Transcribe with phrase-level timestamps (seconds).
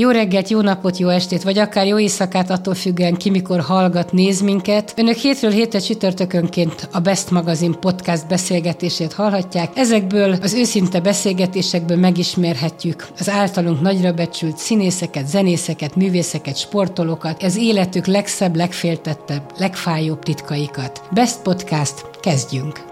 [0.00, 4.12] Jó reggelt, jó napot, jó estét, vagy akár jó éjszakát, attól függően ki mikor hallgat,
[4.12, 4.92] néz minket.
[4.96, 9.70] Önök hétről hétre csütörtökönként a Best Magazine podcast beszélgetését hallhatják.
[9.74, 18.06] Ezekből az őszinte beszélgetésekből megismerhetjük az általunk nagyra becsült színészeket, zenészeket, művészeket, sportolókat, az életük
[18.06, 21.02] legszebb, legféltettebb, legfájóbb titkaikat.
[21.10, 22.84] Best Podcast, kezdjünk!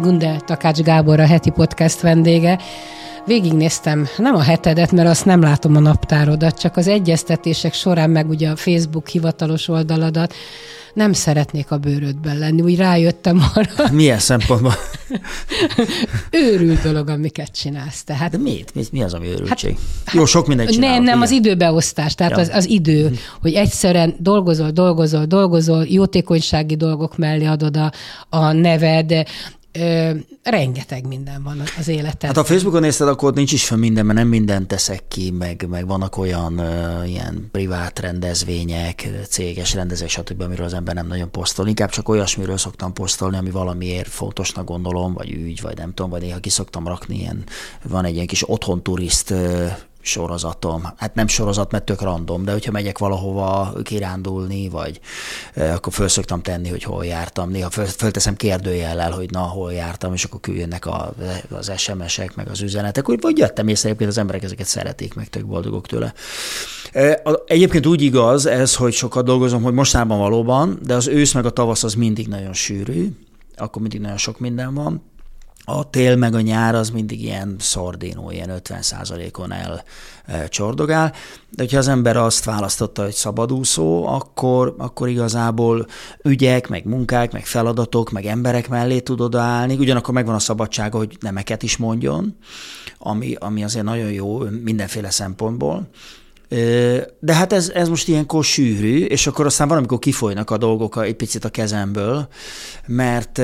[0.00, 2.58] Gunde Takács Gábor a heti podcast vendége
[3.26, 8.28] végignéztem nem a hetedet, mert azt nem látom a naptárodat, csak az egyeztetések során, meg
[8.28, 10.34] ugye a Facebook hivatalos oldaladat,
[10.94, 12.62] nem szeretnék a bőrödben lenni.
[12.62, 13.92] Úgy rájöttem arra.
[13.92, 14.74] Milyen szempontból?
[16.30, 18.04] Őrült dolog, amiket csinálsz.
[18.04, 18.74] Tehát, De miért?
[18.74, 19.76] Mi, mi az, ami őrültség?
[20.04, 20.96] Hát, Jó, sok mindent csinálok.
[20.96, 22.38] Nem, nem, az időbeosztás, tehát ja.
[22.38, 27.92] az, az idő, hogy egyszerűen dolgozol, dolgozol, dolgozol, jótékonysági dolgok mellé adod a,
[28.28, 29.26] a neved,
[29.78, 30.10] ö,
[30.42, 32.28] rengeteg minden van az életed.
[32.28, 35.30] Hát a Facebookon nézted, akkor ott nincs is fel minden, mert nem mindent teszek ki,
[35.30, 41.06] meg, meg vannak olyan ö, ilyen privát rendezvények, céges rendezvények, stb., amiről az ember nem
[41.06, 41.68] nagyon posztol.
[41.68, 46.22] Inkább csak olyasmiről szoktam posztolni, ami valamiért fontosnak gondolom, vagy ügy, vagy nem tudom, vagy
[46.22, 47.44] néha ki szoktam rakni ilyen,
[47.88, 49.34] van egy ilyen kis otthon turiszt
[50.04, 50.82] sorozatom.
[50.96, 55.00] Hát nem sorozat, mert tök random, de hogyha megyek valahova kirándulni, vagy
[55.54, 57.50] akkor föl szoktam tenni, hogy hol jártam.
[57.50, 61.14] Néha föl, fölteszem kérdőjellel, hogy na, hol jártam, és akkor küldjenek a,
[61.50, 63.08] az SMS-ek, meg az üzenetek.
[63.08, 66.14] Úgy, vagy jöttem észre, egyébként az emberek ezeket szeretik, meg tök boldogok tőle.
[67.46, 71.50] Egyébként úgy igaz ez, hogy sokat dolgozom, hogy mostában valóban, de az ősz meg a
[71.50, 73.08] tavasz az mindig nagyon sűrű,
[73.56, 75.12] akkor mindig nagyon sok minden van
[75.64, 78.82] a tél meg a nyár az mindig ilyen szordinó, ilyen 50
[79.38, 79.84] on el
[80.26, 80.48] e,
[81.50, 85.86] de hogyha az ember azt választotta, hogy szabadúszó, akkor, akkor igazából
[86.22, 91.16] ügyek, meg munkák, meg feladatok, meg emberek mellé tud odaállni, ugyanakkor megvan a szabadsága, hogy
[91.20, 92.36] nemeket is mondjon,
[92.98, 95.88] ami, ami azért nagyon jó mindenféle szempontból,
[97.18, 101.14] de hát ez, ez most ilyenkor sűrű, és akkor aztán valamikor kifolynak a dolgok egy
[101.14, 102.28] picit a kezemből,
[102.86, 103.38] mert,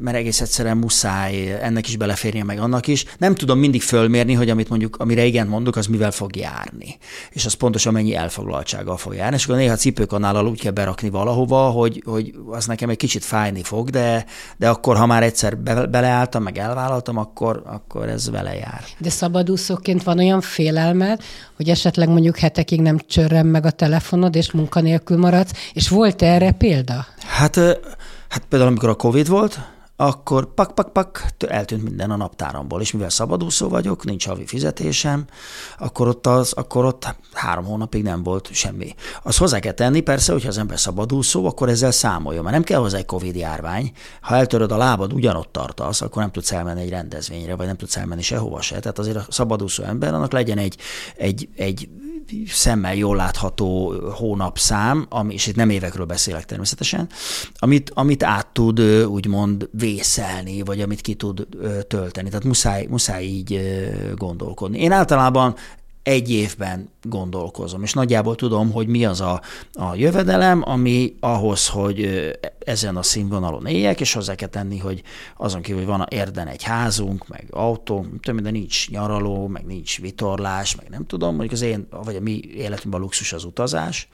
[0.00, 3.04] mert egész egyszerűen muszáj ennek is beleférnie, meg annak is.
[3.18, 6.98] Nem tudom mindig fölmérni, hogy amit mondjuk, amire igen mondok, az mivel fog járni.
[7.30, 9.36] És az pontosan mennyi elfoglaltsággal fog járni.
[9.36, 13.62] És akkor néha cipőkanállal úgy kell berakni valahova, hogy, hogy az nekem egy kicsit fájni
[13.62, 14.24] fog, de,
[14.56, 18.84] de akkor, ha már egyszer be, beleálltam, meg elvállaltam, akkor, akkor ez vele jár.
[18.98, 21.22] De szabadúszóként van olyan félelmed,
[21.56, 26.52] hogy esetleg mondjuk hetekig nem csörrem meg a telefonod, és munkanélkül maradsz, és volt erre
[26.52, 27.06] példa?
[27.18, 27.56] Hát,
[28.28, 29.58] hát például amikor a Covid volt,
[30.00, 35.24] akkor pak, pak, pak, eltűnt minden a naptáramból, és mivel szabadúszó vagyok, nincs havi fizetésem,
[35.78, 38.94] akkor ott, az, akkor ott három hónapig nem volt semmi.
[39.22, 42.80] Az hozzá kell tenni, persze, hogyha az ember szabadúszó, akkor ezzel számoljon, mert nem kell
[42.80, 43.92] hozzá egy Covid járvány.
[44.20, 47.96] Ha eltöröd a lábad, ugyanott tartasz, akkor nem tudsz elmenni egy rendezvényre, vagy nem tudsz
[47.96, 48.78] elmenni sehova se.
[48.78, 50.76] Tehát azért a szabadúszó ember, annak legyen egy,
[51.16, 51.88] egy, egy
[52.46, 57.08] szemmel jól látható hónapszám, ami, és itt nem évekről beszélek természetesen,
[57.58, 61.46] amit, amit át tud úgymond vészelni, vagy amit ki tud
[61.88, 62.28] tölteni.
[62.28, 63.60] Tehát muszáj, muszáj így
[64.16, 64.78] gondolkodni.
[64.78, 65.54] Én általában
[66.02, 69.40] egy évben gondolkozom, és nagyjából tudom, hogy mi az a,
[69.72, 75.02] a jövedelem, ami ahhoz, hogy ezen a színvonalon éljek, és hozzá kell tenni, hogy
[75.36, 79.66] azon kívül, hogy van a érden egy házunk, meg autó, tudom, de nincs nyaraló, meg
[79.66, 83.44] nincs vitorlás, meg nem tudom, mondjuk az én, vagy a mi életünkben a luxus az
[83.44, 84.08] utazás,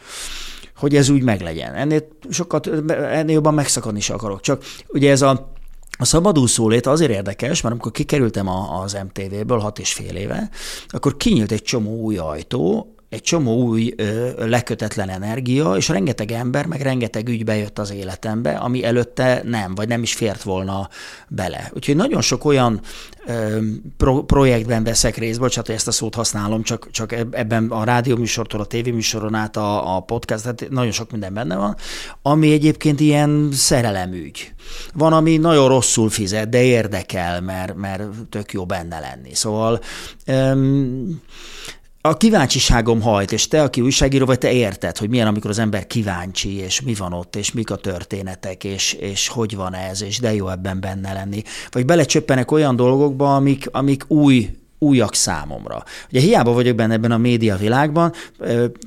[0.77, 1.75] hogy ez úgy meglegyen.
[1.75, 4.41] Ennél sokat, ennél jobban megszakadni is akarok.
[4.41, 5.53] Csak ugye ez a
[5.99, 10.51] a szabadúszó lét azért érdekes, mert amikor kikerültem az MTV-ből hat és fél éve,
[10.89, 16.67] akkor kinyílt egy csomó új ajtó, egy csomó új ö, lekötetlen energia, és rengeteg ember,
[16.67, 20.89] meg rengeteg ügy bejött az életembe, ami előtte nem, vagy nem is fért volna
[21.29, 21.71] bele.
[21.75, 22.81] Úgyhogy nagyon sok olyan
[23.27, 23.59] ö,
[23.97, 28.61] pro, projektben veszek részt, bocsánat, hogy ezt a szót használom, csak, csak ebben a rádióműsortól
[28.61, 31.77] a tévéműsoron át a, a podcast, tehát nagyon sok minden benne van,
[32.23, 34.55] ami egyébként ilyen szerelemügy.
[34.95, 39.35] Van, ami nagyon rosszul fizet, de érdekel, mert, mert tök jó benne lenni.
[39.35, 39.81] Szóval
[40.27, 41.21] öm,
[42.09, 45.87] a kíváncsiságom hajt, és te, aki újságíró vagy, te érted, hogy milyen, amikor az ember
[45.87, 50.19] kíváncsi, és mi van ott, és mik a történetek, és, és hogy van ez, és
[50.19, 51.43] de jó ebben benne lenni.
[51.71, 55.85] Vagy belecsöppenek olyan dolgokba, amik, amik új újak számomra.
[56.11, 58.13] Ugye hiába vagyok benne ebben a média világban,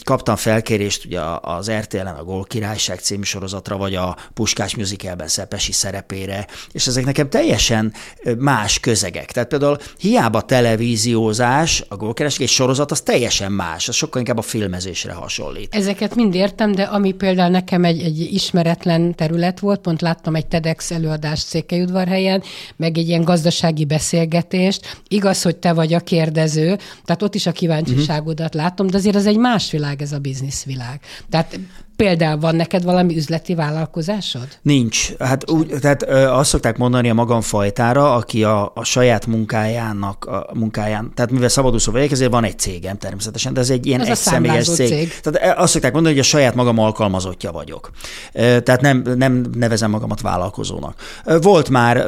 [0.03, 5.71] kaptam felkérést ugye az RTL-en a Gól Királyság című sorozatra, vagy a Puskás musicalben Szepesi
[5.71, 7.93] szerepére, és ezek nekem teljesen
[8.37, 9.31] más közegek.
[9.31, 14.37] Tehát például hiába televíziózás, a Gól Királyság egy sorozat, az teljesen más, az sokkal inkább
[14.37, 15.75] a filmezésre hasonlít.
[15.75, 20.47] Ezeket mind értem, de ami például nekem egy, egy ismeretlen terület volt, pont láttam egy
[20.47, 22.43] TEDx előadást Székelyudvarhelyen,
[22.75, 25.01] meg egy ilyen gazdasági beszélgetést.
[25.07, 29.25] Igaz, hogy te vagy a kérdező, tehát ott is a kíváncsiságodat látom, de azért az
[29.25, 30.99] egy más világ ez a bizniszvilág.
[31.29, 31.59] Tehát
[31.99, 34.47] Például van neked valami üzleti vállalkozásod?
[34.61, 35.17] Nincs.
[35.17, 40.25] Hát úgy, tehát ö, azt szokták mondani a magam fajtára, aki a, a saját munkájának,
[40.25, 44.01] a munkáján, tehát mivel szabadúszó vagyok, ezért van egy cégem természetesen, de ez egy ilyen
[44.01, 44.87] egy személyes cég.
[44.87, 45.19] cég.
[45.21, 47.91] Tehát azt szokták mondani, hogy a saját magam alkalmazottja vagyok.
[48.33, 51.01] Tehát nem, nem nevezem magamat vállalkozónak.
[51.41, 52.05] Volt már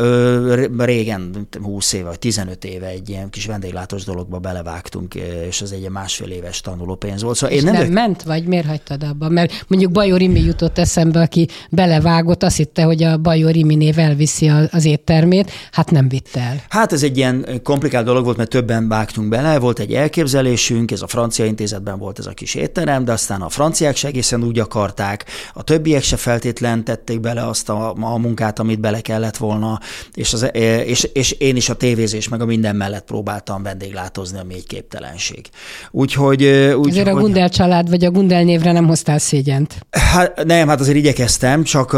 [0.77, 5.15] régen, 20 éve vagy 15 éve egy ilyen kis vendéglátós dologba belevágtunk,
[5.47, 7.35] és ez egy másfél éves tanulópénz volt.
[7.35, 9.29] Szóval és én nem, nem ment, vagy miért hagytad abba?
[9.29, 14.51] Mert mondjuk Bajor Imi jutott eszembe, aki belevágott, azt hitte, hogy a Bajor Iminév elviszi
[14.71, 16.55] az éttermét, hát nem vitte el.
[16.69, 21.01] Hát ez egy ilyen komplikált dolog volt, mert többen vágtunk bele, volt egy elképzelésünk, ez
[21.01, 24.59] a francia intézetben volt ez a kis étterem, de aztán a franciák se egészen úgy
[24.59, 29.79] akarták, a többiek se feltétlen tették bele azt a, a munkát, amit bele kellett volna,
[30.13, 30.49] és, az,
[30.85, 35.49] és, és én is a tévézés meg a minden mellett próbáltam vendéglátozni, ami egy képtelenség.
[35.91, 36.43] Úgyhogy...
[36.75, 39.70] Úgy, Ezért a Gundel család vagy a Gundel névre nem hoztál szégyent.
[39.91, 41.97] Hát nem, hát azért igyekeztem, csak,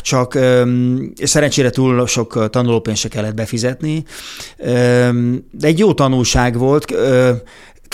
[0.00, 0.38] csak
[1.22, 4.04] szerencsére túl sok tanulópénzt se kellett befizetni.
[5.50, 6.94] De egy jó tanulság volt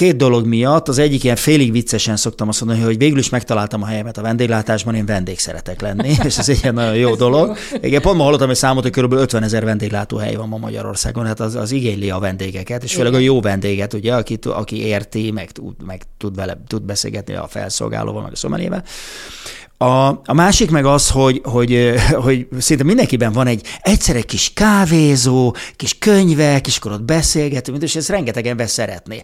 [0.00, 0.88] két dolog miatt.
[0.88, 4.22] Az egyik ilyen félig viccesen szoktam azt mondani, hogy végül is megtaláltam a helyemet a
[4.22, 7.56] vendéglátásban, én vendég szeretek lenni, és ez egy ilyen nagyon jó dolog.
[7.80, 9.12] Igen, pont ma hallottam egy számot, hogy kb.
[9.12, 13.18] 50 ezer vendéglátóhely van ma Magyarországon, hát az, az igényli a vendégeket, és főleg a
[13.18, 15.48] jó vendéget, ugye, aki, aki érti, meg,
[15.86, 18.84] meg tud, vele, tud beszélgetni a felszolgálóval, meg a szomelével.
[19.82, 21.94] A, a másik meg az, hogy, hogy,
[22.24, 27.82] hogy szinte mindenkiben van egy egyszer egy kis kávézó, kis könyvek, és akkor ott beszélgetünk,
[27.82, 29.22] és ezt rengeteg ember szeretné.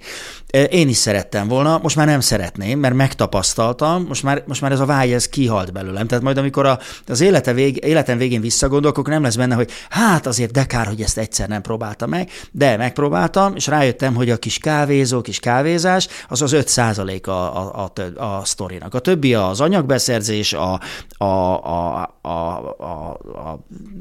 [0.70, 4.81] Én is szerettem volna, most már nem szeretném, mert megtapasztaltam, most már, most már ez
[4.81, 6.06] a vágy, ez kihalt belőlem.
[6.06, 9.70] Tehát majd amikor a, az élete vég, életem végén visszagondolok, akkor nem lesz benne, hogy
[9.88, 14.31] hát azért de kár, hogy ezt egyszer nem próbáltam meg, de megpróbáltam, és rájöttem, hogy
[14.31, 16.76] a kis kávézó, kis kávézás, az az 5
[17.26, 18.94] a, a, a, a sztorinak.
[18.94, 20.81] A többi az anyagbeszerzés, és a,
[21.19, 22.28] a, a, a,
[22.78, 23.58] a, a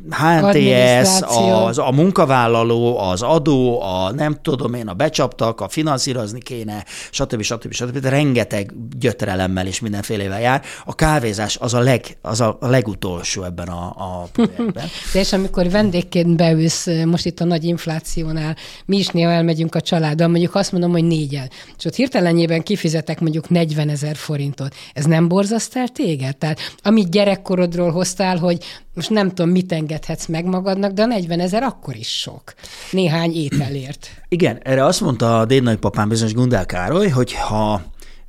[0.10, 6.86] HNTS, az, a munkavállaló, az adó, a nem tudom én, a becsaptak, a finanszírozni kéne,
[7.12, 7.42] stb.
[7.42, 7.74] stb.
[7.74, 7.98] stb.
[7.98, 10.62] De rengeteg gyötrelemmel és mindenfélevel jár.
[10.86, 14.86] A kávézás az a, leg, az a, legutolsó ebben a, a projektben.
[15.14, 18.56] De és amikor vendégként beülsz, most itt a nagy inflációnál,
[18.86, 23.20] mi is néha elmegyünk a családdal, mondjuk azt mondom, hogy négyen, és ott hirtelenjében kifizetek
[23.20, 24.76] mondjuk 40 ezer forintot.
[24.94, 26.35] Ez nem borzaszt el téged?
[26.38, 31.40] Tehát amit gyerekkorodról hoztál, hogy most nem tudom, mit engedhetsz meg magadnak, de a 40
[31.40, 32.54] ezer akkor is sok.
[32.92, 34.08] Néhány ételért.
[34.28, 37.82] Igen, erre azt mondta a dédnagypapám bizonyos Gundel Károly, hogy ha,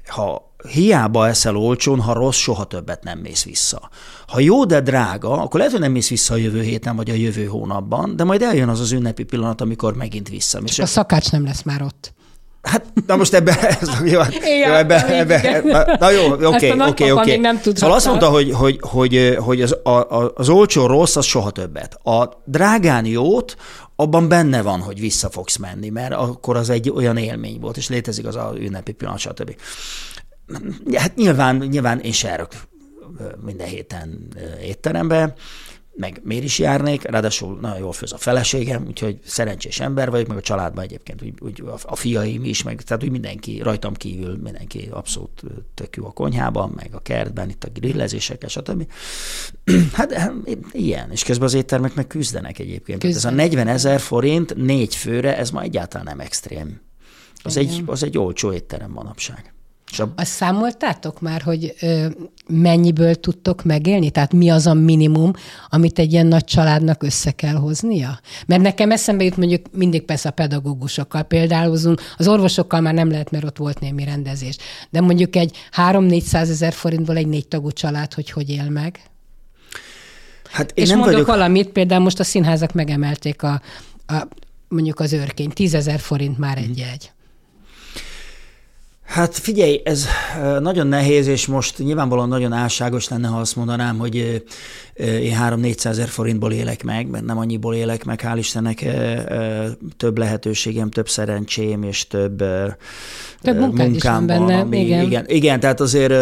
[0.06, 3.90] ha hiába eszel olcsón, ha rossz, soha többet nem mész vissza.
[4.26, 7.14] Ha jó, de drága, akkor lehet, hogy nem mész vissza a jövő héten vagy a
[7.14, 10.62] jövő hónapban, de majd eljön az az ünnepi pillanat, amikor megint vissza.
[10.64, 12.14] Csak a szakács nem lesz már ott.
[12.66, 14.20] Hát, na most ebbe, ez, jó,
[14.66, 17.40] jó, ebbe, ebbe, na, na jó, oké, oké, oké.
[17.74, 21.94] Szóval azt mondta, hogy, hogy, hogy, hogy az, a, az olcsó rossz, az soha többet.
[21.94, 23.56] A drágán jót,
[23.96, 27.88] abban benne van, hogy vissza fogsz menni, mert akkor az egy olyan élmény volt, és
[27.88, 29.56] létezik az a ünnepi pillanat, stb.
[30.94, 32.48] Hát nyilván, nyilván én se
[33.44, 34.28] minden héten
[34.62, 35.34] étterembe,
[35.96, 40.36] meg miért is járnék, ráadásul nagyon jól főz a feleségem, úgyhogy szerencsés ember vagyok, meg
[40.36, 44.88] a családban egyébként úgy, úgy a fiaim is, meg tehát úgy mindenki, rajtam kívül mindenki
[44.90, 45.42] abszolút
[45.74, 48.86] tök jó a konyhában, meg a kertben, itt a grillezésekkel, stb.
[49.92, 50.32] Hát
[50.72, 53.00] ilyen, és közben az éttermek meg küzdenek egyébként.
[53.00, 53.40] Küzdenek.
[53.40, 56.80] Ez a 40 ezer forint négy főre, ez ma egyáltalán nem extrém.
[57.42, 59.55] Az, egy, az egy olcsó étterem manapság.
[59.86, 60.04] A...
[60.16, 62.06] Azt számoltátok már, hogy ö,
[62.48, 64.10] mennyiből tudtok megélni?
[64.10, 65.32] Tehát mi az a minimum,
[65.68, 68.20] amit egy ilyen nagy családnak össze kell hoznia?
[68.46, 73.30] Mert nekem eszembe jut mondjuk mindig persze a pedagógusokkal például, az orvosokkal már nem lehet,
[73.30, 74.56] mert ott volt némi rendezés.
[74.90, 79.00] De mondjuk egy 3-400 ezer forintból egy négy tagú család, hogy hogy él meg?
[80.50, 81.30] Hát én És nem mondok vagyok...
[81.30, 83.60] valamit, például most a színházak megemelték a,
[84.06, 84.26] a
[84.68, 87.10] mondjuk az őrkény, 10 ezer forint már egy jegy.
[89.06, 90.06] Hát figyelj, ez
[90.60, 94.14] nagyon nehéz, és most nyilvánvalóan nagyon álságos lenne, ha azt mondanám, hogy
[94.96, 98.84] én 3-400 ezer forintból élek meg, mert nem annyiból élek meg, hál' Istennek
[99.96, 102.38] több lehetőségem, több szerencsém, és több,
[103.40, 104.46] több munkám van.
[104.46, 105.04] Benne, ami, igen.
[105.04, 105.24] igen.
[105.28, 106.12] Igen, tehát azért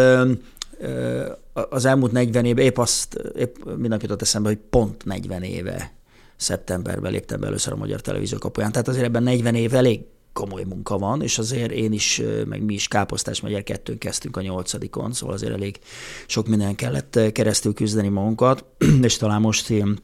[1.69, 5.93] az elmúlt 40 éve, épp azt, épp mindenki jutott eszembe, hogy pont 40 éve
[6.35, 8.71] szeptemberben léptem be először a Magyar Televízió kapuján.
[8.71, 10.01] Tehát azért ebben 40 év elég
[10.35, 14.41] komoly munka van, és azért én is, meg mi is Káposztás Magyar kettőn kezdtünk a
[14.41, 15.79] nyolcadikon, szóval azért elég
[16.27, 18.65] sok minden kellett keresztül küzdeni magunkat,
[19.01, 19.97] és talán most én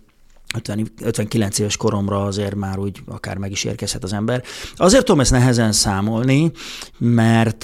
[0.55, 4.43] 50, 59 éves koromra azért már úgy akár meg is érkezhet az ember.
[4.75, 6.51] Azért tudom ezt nehezen számolni,
[6.97, 7.63] mert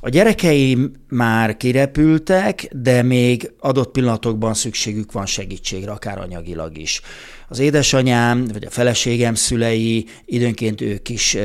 [0.00, 7.00] a gyerekeim már kirepültek, de még adott pillanatokban szükségük van segítségre, akár anyagilag is.
[7.48, 11.36] Az édesanyám, vagy a feleségem szülei időnként ők is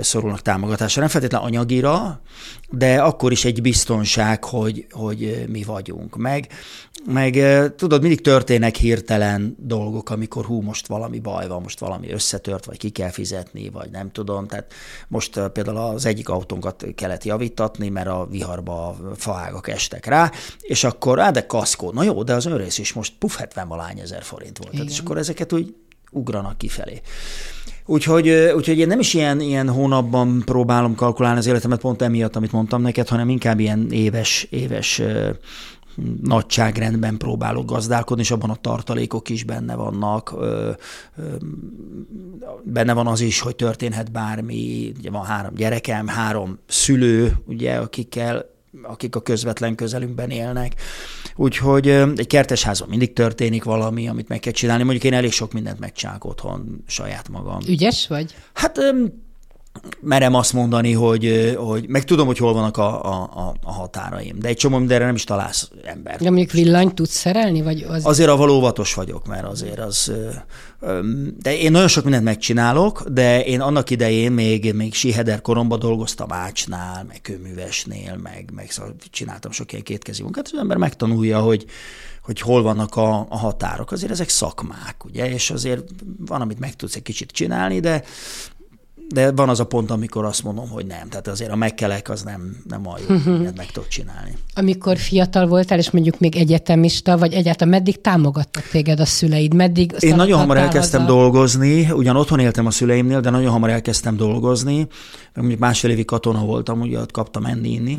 [0.00, 1.00] szorulnak támogatásra.
[1.00, 2.22] Nem feltétlenül anyagira,
[2.70, 6.16] de akkor is egy biztonság, hogy, hogy mi vagyunk.
[6.16, 6.48] Meg,
[7.04, 7.38] meg
[7.76, 12.76] tudod, mindig történnek hirtelen dolgok, amikor hú, most valami baj van, most valami összetört, vagy
[12.76, 14.46] ki kell fizetni, vagy nem tudom.
[14.46, 14.72] Tehát
[15.08, 21.20] most például az egyik autónkat kellett javítatni, mert a viharba faágak estek rá, és akkor,
[21.20, 24.58] á, de kaszkó, na jó, de az önrész is most puf, 70 valány ezer forint
[24.58, 24.72] volt.
[24.72, 25.74] Tehát, és akkor ezeket úgy
[26.10, 27.00] ugranak kifelé.
[27.90, 32.52] Úgyhogy, úgyhogy én nem is ilyen, ilyen hónapban próbálom kalkulálni az életemet pont emiatt, amit
[32.52, 35.02] mondtam neked, hanem inkább ilyen éves, éves
[36.22, 40.34] nagyságrendben próbálok gazdálkodni, és abban a tartalékok is benne vannak.
[42.62, 44.92] Benne van az is, hogy történhet bármi.
[44.98, 48.44] Ugye van három gyerekem, három szülő, ugye, akikkel
[48.82, 50.74] akik a közvetlen közelünkben élnek.
[51.40, 54.82] Úgyhogy egy kertesházban mindig történik valami, amit meg kell csinálni.
[54.82, 57.58] Mondjuk én elég sok mindent megcsinálok otthon saját magam.
[57.68, 58.34] Ügyes vagy?
[58.52, 58.80] Hát
[60.00, 64.48] merem azt mondani, hogy, hogy meg tudom, hogy hol vannak a, a, a határaim, de
[64.48, 66.18] egy csomó mindenre nem is találsz ember.
[66.18, 67.62] De mondjuk villanyt tudsz szerelni?
[67.62, 68.06] Vagy az...
[68.06, 70.12] Azért a óvatos vagyok, mert azért az...
[71.38, 76.32] De én nagyon sok mindent megcsinálok, de én annak idején még, még Siheder koromban dolgoztam
[76.32, 81.64] Ácsnál, meg kőművesnél, meg, meg szóval csináltam sok ilyen kétkezi munkát, az ember megtanulja, hogy,
[82.22, 83.92] hogy hol vannak a, a határok.
[83.92, 85.84] Azért ezek szakmák, ugye, és azért
[86.26, 88.04] van, amit meg tudsz egy kicsit csinálni, de
[89.14, 91.08] de van az a pont, amikor azt mondom, hogy nem.
[91.08, 93.48] Tehát azért a megkelek az nem, nem a jó, uh-huh.
[93.56, 94.36] meg tudok csinálni.
[94.54, 99.54] Amikor fiatal voltál, és mondjuk még egyetemista, vagy egyáltalán meddig támogattak téged a szüleid?
[99.54, 101.06] Meddig Én nagyon hamar elkezdtem a...
[101.06, 104.88] dolgozni, ugyan otthon éltem a szüleimnél, de nagyon hamar elkezdtem dolgozni, mert
[105.34, 107.98] mondjuk másfél évig katona voltam, ugye ott kaptam enni, inni.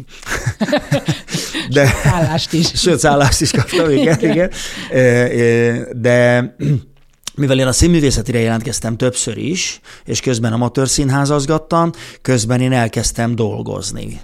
[1.74, 2.68] de, szállást is.
[2.68, 4.52] Sőt, szállást is kaptam, igen, igen.
[6.02, 6.56] De
[7.36, 14.22] mivel én a színművészetire jelentkeztem többször is, és közben amatőr színházazgattam, közben én elkezdtem dolgozni.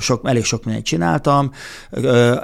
[0.00, 1.50] Sok, elég sok mindent csináltam.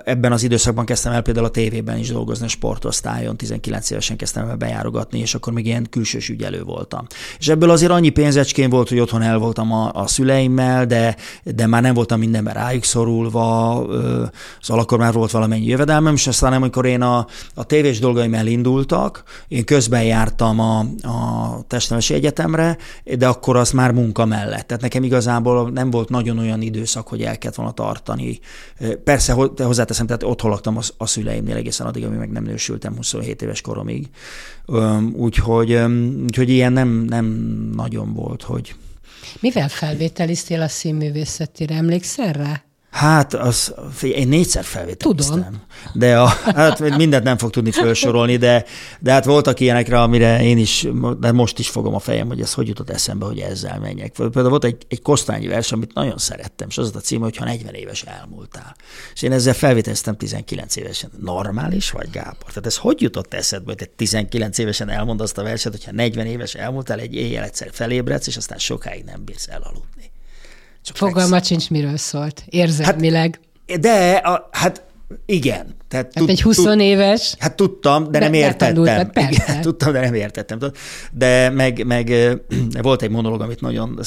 [0.04, 4.48] Ebben az időszakban kezdtem el például a tévében is dolgozni, a sportosztályon, 19 évesen kezdtem
[4.48, 7.06] el bejárogatni, és akkor még ilyen külsős ügyelő voltam.
[7.38, 11.66] És ebből azért annyi pénzecskén volt, hogy otthon el voltam a, a szüleimmel, de, de
[11.66, 13.76] már nem voltam mindenben rájuk szorulva,
[14.60, 19.22] az akkor már volt valamennyi jövedelmem, és aztán amikor én a, a tévés dolgaim elindultak,
[19.48, 24.66] én közben jártam a, a testnevelési egyetemre, de akkor az már munka mellett.
[24.66, 28.38] Tehát nekem igazából nem volt nagyon olyan időszak, hogy el kellett volna tartani.
[29.04, 33.42] Persze, hozzáteszem, tehát ott laktam a, a szüleimnél egészen addig, amíg meg nem nősültem 27
[33.42, 34.08] éves koromig.
[35.12, 35.72] Úgyhogy,
[36.22, 37.24] úgyhogy ilyen nem, nem
[37.76, 38.74] nagyon volt, hogy...
[39.40, 41.74] Mivel felvételiztél a színművészetére?
[41.74, 42.62] Emlékszel rá?
[42.98, 45.36] Hát, az, én négyszer felvételiztem.
[45.36, 45.62] Tudom.
[45.92, 48.64] De a, hát mindent nem fog tudni felsorolni, de,
[49.00, 50.86] de hát voltak ilyenekre, amire én is,
[51.20, 54.12] de most is fogom a fejem, hogy ez hogy jutott eszembe, hogy ezzel menjek.
[54.12, 57.74] Például volt egy, egy kosztányi vers, amit nagyon szerettem, és az a cím, hogyha 40
[57.74, 58.76] éves elmúltál.
[59.14, 61.10] És én ezzel felvételiztem 19 évesen.
[61.20, 62.48] Normális vagy, Gábor?
[62.48, 66.26] Tehát ez hogy jutott eszedbe, hogy te 19 évesen elmond azt a verset, hogyha 40
[66.26, 70.10] éves elmúltál, egy éjjel egyszer felébredsz, és aztán sokáig nem bírsz elaludni.
[70.82, 72.44] Csak Fogalma sincs, miről szólt.
[72.48, 73.40] Érzelmileg.
[73.68, 74.82] Hát, de, a, hát
[75.26, 75.76] igen.
[75.88, 77.34] Tehát hát tud, egy 20 tud, éves.
[77.38, 79.30] Hát tudtam, de, nem értettem.
[79.30, 80.58] Igen, tudtam, de nem értettem.
[81.12, 82.12] De meg, meg
[82.82, 84.00] volt egy monológ, amit nagyon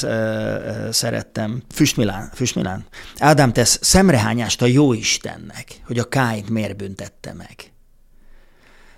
[0.92, 1.62] szerettem.
[1.74, 2.86] Füstmilán, Füstmilán.
[3.18, 7.56] Ádám, tesz szemrehányást a jó Istennek, hogy a Káint miért büntette meg.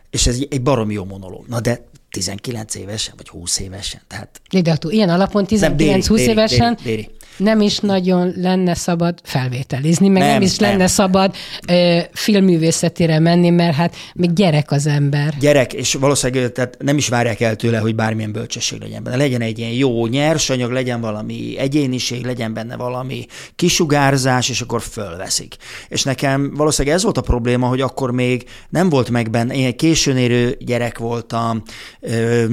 [0.10, 1.48] És ez egy barom jó monológ.
[1.48, 4.02] Na de 19 évesen, vagy 20 évesen.
[4.08, 4.42] Tehát...
[4.62, 10.32] De ilyen alapon 19-20 évesen déri, déri nem is nagyon lenne szabad felvételizni, meg nem,
[10.32, 10.70] nem is nem.
[10.70, 11.36] lenne szabad
[11.68, 15.34] ö, filmművészetére menni, mert hát még gyerek az ember.
[15.40, 19.18] Gyerek, és valószínűleg tehát nem is várják el tőle, hogy bármilyen bölcsesség legyen benne.
[19.18, 23.26] Legyen egy ilyen jó nyersanyag, legyen valami egyéniség, legyen benne valami
[23.56, 25.56] kisugárzás, és akkor fölveszik.
[25.88, 29.78] És nekem valószínűleg ez volt a probléma, hogy akkor még nem volt meg benne, én
[29.78, 31.62] későn érő gyerek voltam,
[32.00, 32.46] ö,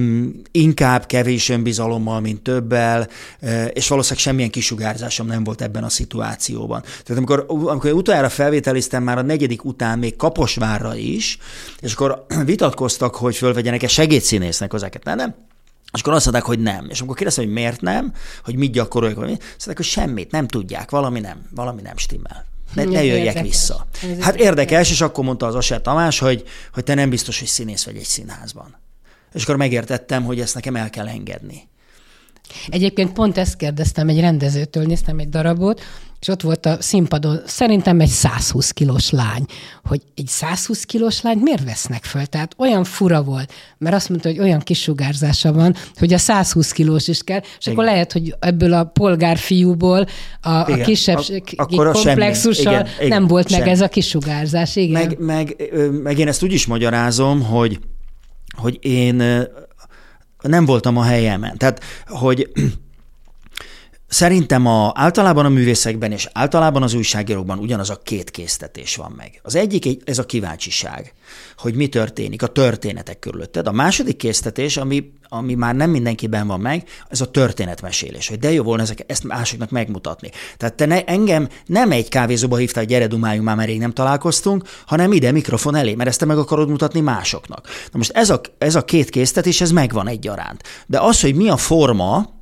[0.50, 3.08] inkább kevés önbizalommal, mint többel,
[3.40, 6.80] ö, és valószínűleg semmilyen kis kisugárzásom nem volt ebben a szituációban.
[6.80, 11.38] Tehát amikor, amikor utoljára felvételiztem már a negyedik után még Kaposvárra is,
[11.80, 15.34] és akkor vitatkoztak, hogy fölvegyenek-e segédszínésznek hozzáket, nem, nem,
[15.92, 16.86] és akkor azt mondták, hogy nem.
[16.88, 18.12] És amikor kérdeztem, hogy miért nem,
[18.44, 22.46] hogy mit gyakorolják, azt mondták, hogy semmit, nem tudják, valami nem, valami nem stimmel.
[22.74, 23.42] Ne, ne jöjjek érdekes.
[23.42, 23.86] vissza.
[24.02, 27.48] Ez hát érdekes, és akkor mondta az Aser Tamás, hogy, hogy te nem biztos, hogy
[27.48, 28.76] színész vagy egy színházban.
[29.32, 31.68] És akkor megértettem, hogy ezt nekem el kell engedni.
[32.68, 35.80] Egyébként pont ezt kérdeztem egy rendezőtől, néztem egy darabot,
[36.20, 39.44] és ott volt a színpadon szerintem egy 120 kilós lány,
[39.84, 42.26] hogy egy 120 kilós lány miért vesznek föl?
[42.26, 47.08] Tehát olyan fura volt, mert azt mondta, hogy olyan kisugárzása van, hogy a 120 kilós
[47.08, 47.72] is kell, és Igen.
[47.72, 50.06] akkor lehet, hogy ebből a polgárfiúból
[50.40, 53.60] a, a kisebbségi komplexussal igen, igen, nem volt semmi.
[53.60, 54.76] meg ez a kisugárzás.
[54.76, 54.92] Igen.
[54.92, 55.56] Meg, meg,
[56.02, 57.78] meg én ezt úgy is magyarázom, hogy,
[58.56, 59.22] hogy én
[60.42, 61.56] nem voltam a helyemen.
[61.56, 62.50] Tehát, hogy
[64.10, 69.40] Szerintem a, általában a művészekben és általában az újságírókban ugyanaz a két késztetés van meg.
[69.42, 71.12] Az egyik ez a kíváncsiság,
[71.56, 73.66] hogy mi történik, a történetek körülötted.
[73.66, 78.52] A második késztetés, ami, ami már nem mindenkiben van meg, ez a történetmesélés, hogy de
[78.52, 80.30] jó volna ezek, ezt másoknak megmutatni.
[80.56, 85.12] Tehát te ne, engem nem egy kávézóba hívtál, gyere dumáljunk már, rég nem találkoztunk, hanem
[85.12, 87.66] ide mikrofon elé, mert ezt te meg akarod mutatni másoknak.
[87.66, 90.62] Na most ez a, ez a két késztetés, ez megvan egyaránt.
[90.86, 92.38] De az, hogy mi a forma,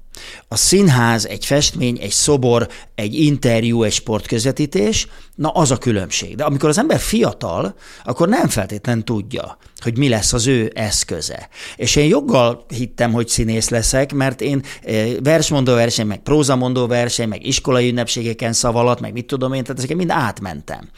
[0.49, 5.07] a színház, egy festmény, egy szobor, egy interjú, egy sportközvetítés,
[5.39, 6.37] na az a különbség.
[6.37, 11.49] De amikor az ember fiatal, akkor nem feltétlen tudja, hogy mi lesz az ő eszköze.
[11.77, 17.29] És én joggal hittem, hogy színész leszek, mert én eh, versmondó verseny, meg prózamondó verseny,
[17.29, 20.89] meg iskolai ünnepségeken szavalat, meg mit tudom én, tehát ezeket mind átmentem.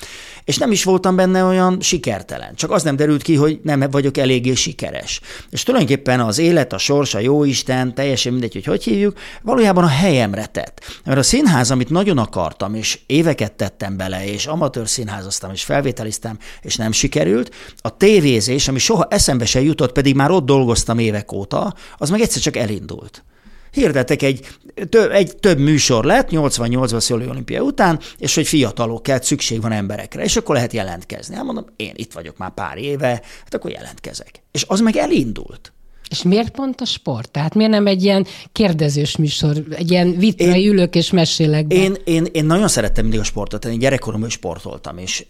[0.45, 2.55] És nem is voltam benne olyan sikertelen.
[2.55, 5.21] Csak az nem derült ki, hogy nem vagyok eléggé sikeres.
[5.51, 9.89] És tulajdonképpen az élet, a sors, a jóisten, teljesen mindegy, hogy hogy hívjuk, valójában a
[9.89, 11.01] helyemre tett.
[11.05, 16.39] Mert a színház, amit nagyon akartam, és éveket tettem bele, és amatőr színházaztam, és felvételiztem,
[16.63, 21.33] és nem sikerült, a tévézés, ami soha eszembe se jutott, pedig már ott dolgoztam évek
[21.33, 23.25] óta, az meg egyszer csak elindult.
[23.73, 24.49] Hirdettek egy,
[24.89, 29.73] több, egy több műsor lett, 88-ban Szoli olimpia után, és hogy fiatalok kell, szükség van
[29.73, 31.35] emberekre, és akkor lehet jelentkezni.
[31.35, 33.09] Hát mondom, én itt vagyok már pár éve,
[33.43, 34.43] hát akkor jelentkezek.
[34.51, 35.73] És az meg elindult.
[36.11, 37.31] És miért pont a sport?
[37.31, 41.75] Tehát miért nem egy ilyen kérdezős műsor, egy ilyen vitrai én, ülök és mesélek be?
[41.75, 45.27] Én, én, én nagyon szerettem mindig a sportot, én gyerekkoromban is sportoltam, és,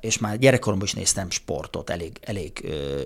[0.00, 2.52] és már gyerekkoromban is néztem sportot elég, elég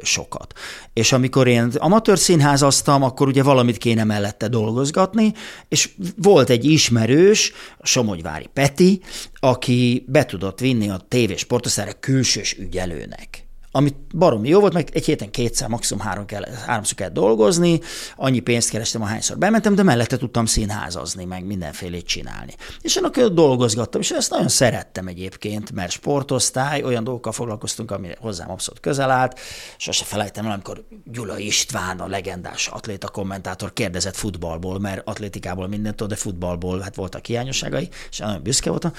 [0.03, 0.53] sokat.
[0.92, 5.33] És amikor én amatőr színházaztam, akkor ugye valamit kéne mellette dolgozgatni,
[5.68, 9.01] és volt egy ismerős, Somogyvári Peti,
[9.35, 13.41] aki be tudott vinni a tévésportoszára külsős ügyelőnek
[13.73, 17.81] amit baromi jó volt, meg egy héten kétszer, maximum három kell, háromszor kell dolgozni,
[18.17, 22.55] annyi pénzt kerestem, ahányszor bementem, de mellette tudtam színházazni, meg mindenfélét csinálni.
[22.81, 28.51] És én dolgozgattam, és ezt nagyon szerettem egyébként, mert sportosztály, olyan dolgokkal foglalkoztunk, ami hozzám
[28.51, 29.41] abszolút közel állt,
[29.77, 35.97] sose felejtem el, amikor Gyula István, a legendás atléta kommentátor kérdezett futballból, mert atlétikából mindent
[35.97, 38.93] tud, de futballból hát voltak hiányosságai, és nagyon büszke voltam.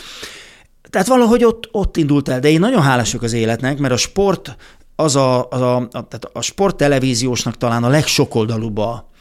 [0.89, 3.97] Tehát valahogy ott, ott indult el, de én nagyon hálás vagyok az életnek, mert a
[3.97, 4.55] sport
[4.95, 9.11] az a, az a, a, tehát a sport televíziósnak talán a legsokoldalúbb a,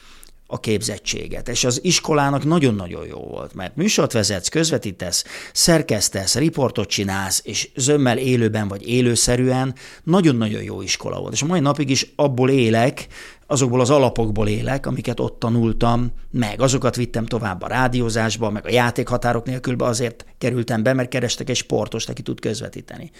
[0.47, 1.49] a képzettséget.
[1.49, 8.19] És az iskolának nagyon-nagyon jó volt, mert műsort vezetsz, közvetítesz, szerkesztesz, riportot csinálsz, és zömmel
[8.19, 11.33] élőben vagy élőszerűen nagyon-nagyon jó iskola volt.
[11.33, 13.07] És a mai napig is abból élek,
[13.53, 18.71] azokból az alapokból élek, amiket ott tanultam, meg azokat vittem tovább a rádiózásba, meg a
[18.71, 23.11] játékhatárok nélkülbe azért kerültem be, mert kerestek egy sportost, aki tud közvetíteni.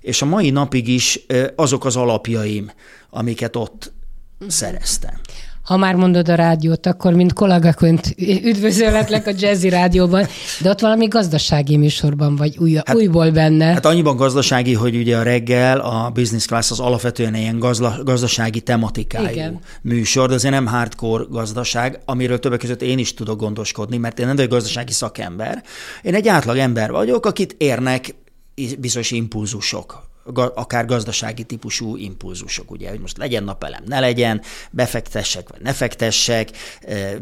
[0.00, 2.70] És a mai napig is azok az alapjaim,
[3.10, 3.92] amiket ott
[4.48, 5.20] szereztem
[5.70, 10.26] ha már mondod a rádiót, akkor mint kollégaként üdvözöletlek a Jazzy Rádióban,
[10.60, 13.64] de ott valami gazdasági műsorban vagy új, hát, újból benne.
[13.64, 18.60] Hát annyiban gazdasági, hogy ugye a reggel a Business Class az alapvetően ilyen gazla, gazdasági
[18.60, 19.58] tematikájú Igen.
[19.82, 24.26] műsor, de azért nem hardcore gazdaság, amiről többek között én is tudok gondoskodni, mert én
[24.26, 25.62] nem vagyok gazdasági szakember.
[26.02, 28.14] Én egy átlag ember vagyok, akit érnek
[28.78, 30.09] bizonyos impulzusok
[30.54, 36.48] akár gazdasági típusú impulzusok, ugye, hogy most legyen napelem, ne legyen, befektessek, vagy ne fektessek,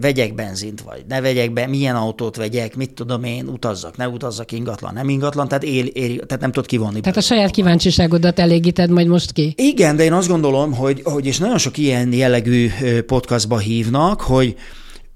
[0.00, 4.52] vegyek benzint, vagy ne vegyek be, milyen autót vegyek, mit tudom én, utazzak, ne utazzak,
[4.52, 7.00] ingatlan, nem ingatlan, tehát, él, él, tehát nem tudod kivonni.
[7.00, 9.54] Tehát a saját kíváncsiságodat elégíted majd most ki?
[9.56, 12.70] Igen, de én azt gondolom, hogy, hogy és nagyon sok ilyen jellegű
[13.06, 14.56] podcastba hívnak, hogy,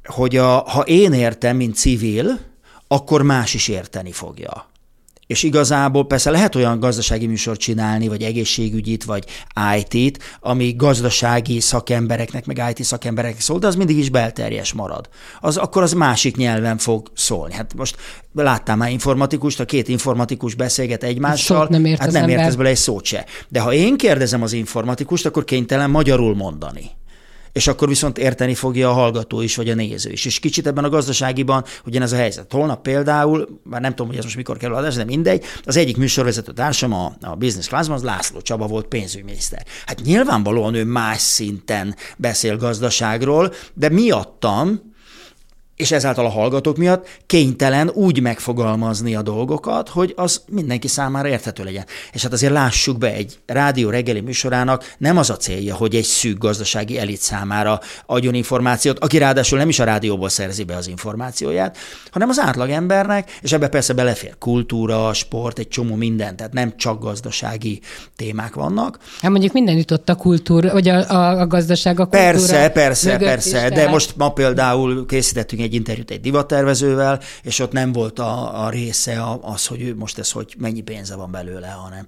[0.04, 2.38] hogy a, ha én értem, mint civil,
[2.88, 4.70] akkor más is érteni fogja.
[5.32, 9.24] És igazából persze lehet olyan gazdasági műsort csinálni, vagy egészségügyit, vagy
[9.78, 15.08] IT-t, ami gazdasági szakembereknek, meg IT szakembereknek szól, de az mindig is belterjes marad.
[15.40, 17.54] Az akkor az másik nyelven fog szólni.
[17.54, 17.96] Hát most
[18.34, 22.68] láttam már informatikust, a két informatikus beszélget egymással, Sok nem ért hát nem értesz bele
[22.68, 23.24] egy szót se.
[23.48, 26.90] De ha én kérdezem az informatikust, akkor kénytelen magyarul mondani
[27.52, 30.24] és akkor viszont érteni fogja a hallgató is, vagy a néző is.
[30.24, 32.52] És kicsit ebben a gazdaságiban ugyanez a helyzet.
[32.52, 35.96] Holnap például, már nem tudom, hogy ez most mikor kerül adás, de mindegy, az egyik
[35.96, 39.66] műsorvezető társam a, a Business Classban, az László Csaba volt pénzügyminiszter.
[39.86, 44.91] Hát nyilvánvalóan ő más szinten beszél gazdaságról, de miattam,
[45.76, 51.64] és ezáltal a hallgatók miatt kénytelen úgy megfogalmazni a dolgokat, hogy az mindenki számára érthető
[51.64, 51.84] legyen.
[52.12, 56.04] És hát azért lássuk be, egy rádió reggeli műsorának nem az a célja, hogy egy
[56.04, 60.88] szűk gazdasági elit számára adjon információt, aki ráadásul nem is a rádióból szerzi be az
[60.88, 61.76] információját,
[62.10, 67.02] hanem az átlagembernek, és ebbe persze belefér kultúra, sport, egy csomó minden, tehát nem csak
[67.02, 67.80] gazdasági
[68.16, 68.98] témák vannak.
[69.20, 72.30] Hát mondjuk minden jutott a kultúra, vagy a, a, a gazdaság a kultúra.
[72.30, 77.72] Persze, persze, persze, is, de most ma például készítettünk egy interjút egy divattervezővel, és ott
[77.72, 81.68] nem volt a, a része az, hogy ő most ez, hogy mennyi pénze van belőle,
[81.68, 82.06] hanem,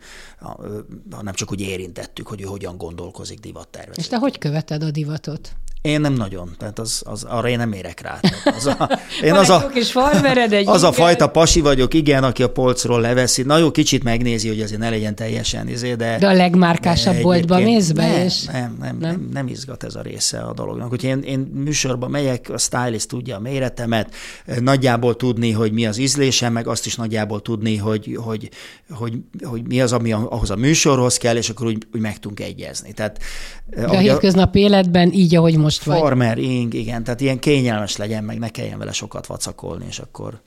[1.11, 4.01] hanem csak úgy érintettük, hogy ő hogyan gondolkozik divattervező.
[4.01, 5.53] És te hogy követed a divatot?
[5.85, 8.21] Én nem nagyon, tehát az, az, arra én nem érek rá.
[8.57, 8.91] Az a,
[9.25, 13.01] én az a, kis farmered, egy az a fajta pasi vagyok, igen, aki a polcról
[13.01, 13.43] leveszi.
[13.43, 16.19] Na jó, kicsit megnézi, hogy azért ne legyen teljesen izé, de...
[16.19, 18.45] De a legmárkásabb boltba mész be, nem, és...
[18.45, 20.89] Nem, nem, nem, nem, nem izgat ez a része a dolognak.
[20.89, 24.15] Hogy én, én műsorba megyek, a stylist tudja a méretemet,
[24.61, 28.49] nagyjából tudni, hogy mi az ízlésem, meg azt is nagyjából tudni, hogy, hogy,
[28.91, 32.41] hogy, hogy mi az, ami ahhoz a műsorhoz kell, és akkor úgy, úgy meg tudunk
[32.41, 32.93] egyezni.
[32.93, 33.19] Tehát,
[33.67, 35.99] de a hétköznapi életben így, ahogy most most vagy.
[35.99, 40.41] Farmer ing, igen, tehát ilyen kényelmes legyen, meg ne kelljen vele sokat vacakolni, és akkor...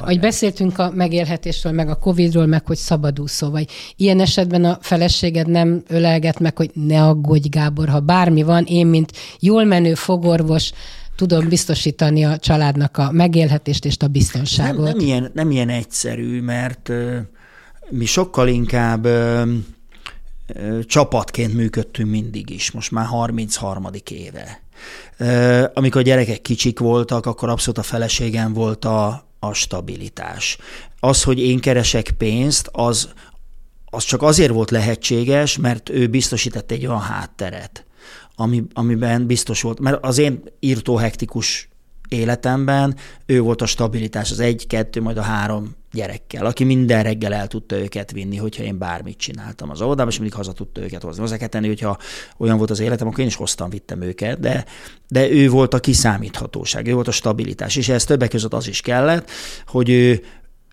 [0.00, 3.70] Ahogy beszéltünk a megélhetésről, meg a Covid-ról, meg hogy szabadúszó vagy.
[3.96, 8.86] Ilyen esetben a feleséged nem ölelget meg, hogy ne aggódj, Gábor, ha bármi van, én,
[8.86, 10.72] mint jól menő fogorvos,
[11.16, 14.84] tudom biztosítani a családnak a megélhetést és a biztonságot.
[14.84, 17.16] Nem, nem, ilyen, nem ilyen egyszerű, mert uh,
[17.90, 19.48] mi sokkal inkább uh,
[20.84, 23.86] csapatként működtünk mindig is, most már 33.
[24.10, 24.62] éve.
[25.74, 30.58] Amikor a gyerekek kicsik voltak, akkor abszolút a feleségem volt a, a stabilitás.
[31.00, 33.08] Az, hogy én keresek pénzt, az,
[33.84, 37.86] az csak azért volt lehetséges, mert ő biztosított egy olyan hátteret,
[38.36, 41.68] ami, amiben biztos volt, mert az én írtó hektikus
[42.08, 47.34] életemben ő volt a stabilitás, az egy, kettő, majd a három gyerekkel, aki minden reggel
[47.34, 51.02] el tudta őket vinni, hogyha én bármit csináltam az óvodában, és mindig haza tudta őket
[51.02, 51.20] hozni.
[51.20, 51.98] Hozzá kell tenni, hogyha
[52.36, 54.64] olyan volt az életem, akkor én is hoztam, vittem őket, de,
[55.08, 58.80] de ő volt a kiszámíthatóság, ő volt a stabilitás, és ez többek között az is
[58.80, 59.30] kellett,
[59.66, 60.22] hogy ő,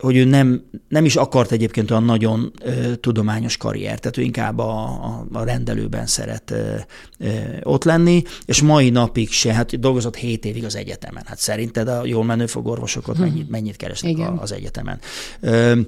[0.01, 4.59] hogy ő nem, nem is akart egyébként olyan nagyon ö, tudományos karriert, tehát ő inkább
[4.59, 6.75] a, a, a rendelőben szeret ö,
[7.17, 7.29] ö,
[7.63, 11.23] ott lenni, és mai napig se, hát dolgozott 7 évig az egyetemen.
[11.25, 13.25] Hát szerinted a jól menő fogorvosokat hmm.
[13.25, 14.37] mennyit, mennyit keresnek Igen.
[14.37, 14.99] az egyetemen?
[15.39, 15.79] Ö,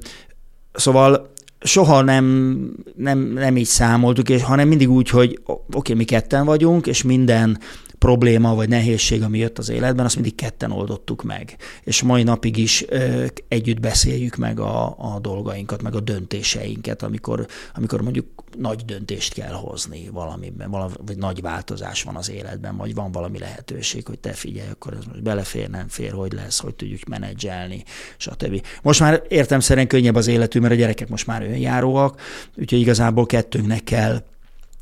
[0.73, 2.25] szóval soha nem,
[2.95, 7.03] nem, nem így számoltuk, és, hanem mindig úgy, hogy oké, okay, mi ketten vagyunk, és
[7.03, 7.59] minden
[8.03, 11.55] probléma vagy nehézség, ami jött az életben, azt mindig ketten oldottuk meg.
[11.83, 17.47] És mai napig is ö, együtt beszéljük meg a, a dolgainkat, meg a döntéseinket, amikor,
[17.75, 18.25] amikor mondjuk
[18.57, 23.39] nagy döntést kell hozni valamiben, valami, vagy nagy változás van az életben, vagy van valami
[23.39, 27.83] lehetőség, hogy te figyelj, akkor ez most belefér, nem fér, hogy lesz, hogy tudjuk menedzselni,
[28.17, 28.65] stb.
[28.81, 32.21] Most már értem szerint könnyebb az életünk, mert a gyerekek most már önjáróak,
[32.55, 34.23] úgyhogy igazából kettőnknek kell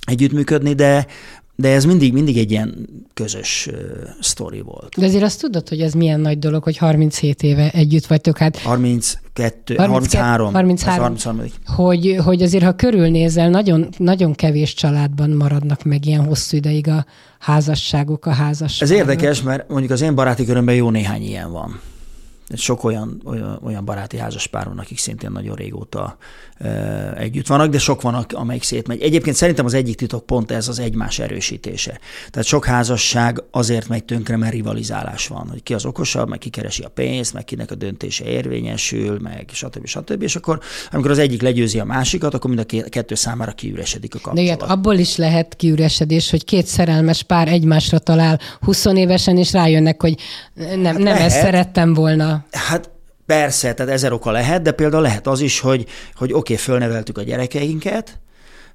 [0.06, 1.08] együttműködni, de
[1.56, 3.78] de ez mindig, mindig egy ilyen közös uh,
[4.20, 4.94] sztori volt.
[4.98, 8.58] De azért azt tudod, hogy ez milyen nagy dolog, hogy 37 éve együtt vagytok, hát...
[8.58, 10.54] 32, 33.
[10.54, 11.02] 33.
[11.02, 11.46] 33.
[11.66, 17.06] Hogy, hogy azért, ha körülnézel, nagyon, nagyon kevés családban maradnak meg ilyen hosszú ideig a
[17.40, 18.94] házasságok, a házasságok.
[18.94, 21.80] Ez érdekes, mert mondjuk az én baráti körömben jó néhány ilyen van
[22.56, 26.18] sok olyan, olyan, olyan baráti házaspár akik szintén nagyon régóta
[26.58, 29.02] e, együtt vannak, de sok van, amelyik szétmegy.
[29.02, 32.00] Egyébként szerintem az egyik titok pont ez az egymás erősítése.
[32.30, 36.50] Tehát sok házasság azért megy tönkre, mert rivalizálás van, hogy ki az okosabb, meg ki
[36.50, 39.86] keresi a pénzt, meg kinek a döntése érvényesül, meg stb.
[39.86, 40.22] stb.
[40.22, 40.60] És akkor,
[40.92, 44.38] amikor az egyik legyőzi a másikat, akkor mind a kettő számára kiüresedik a kapcsolat.
[44.38, 49.52] De ilyet, abból is lehet kiüresedés, hogy két szerelmes pár egymásra talál 20 évesen, és
[49.52, 50.16] rájönnek, hogy
[50.54, 51.22] nem, hát nem lehet.
[51.22, 52.41] ezt szerettem volna.
[52.52, 52.92] Hát
[53.26, 57.18] persze, tehát ezer oka lehet, de például lehet az is, hogy, hogy oké, okay, fölneveltük
[57.18, 58.20] a gyerekeinket,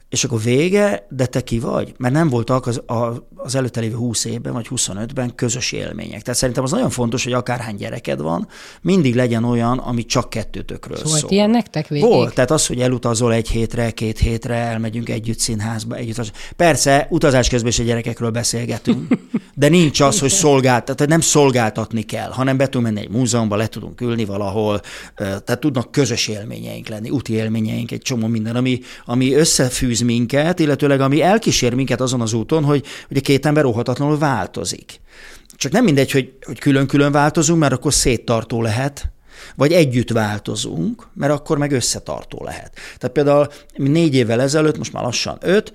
[0.08, 1.94] és akkor vége, de te ki vagy?
[1.96, 6.22] Mert nem voltak az, a, az előtte lévő 20 évben vagy 25-ben közös élmények.
[6.22, 8.48] Tehát szerintem az nagyon fontos, hogy akárhány gyereked van,
[8.80, 11.30] mindig legyen olyan, ami csak kettőtökről Volt szól.
[11.30, 12.08] ilyen nektek végig?
[12.08, 16.32] Volt, tehát az, hogy elutazol egy hétre, két hétre, elmegyünk együtt színházba, együtt.
[16.56, 19.06] Persze, utazás közben is a gyerekekről beszélgetünk,
[19.58, 23.66] De nincs az, hogy szolgáltat, nem szolgáltatni kell, hanem be tudunk menni egy múzeumba, le
[23.66, 24.80] tudunk ülni valahol,
[25.16, 31.00] tehát tudnak közös élményeink lenni, úti élményeink, egy csomó minden, ami, ami összefűz minket, illetőleg
[31.00, 35.00] ami elkísér minket azon az úton, hogy, hogy a két ember óhatatlanul változik.
[35.56, 39.10] Csak nem mindegy, hogy, hogy külön-külön változunk, mert akkor széttartó lehet,
[39.56, 42.72] vagy együtt változunk, mert akkor meg összetartó lehet.
[42.98, 45.72] Tehát például mi négy évvel ezelőtt, most már lassan öt,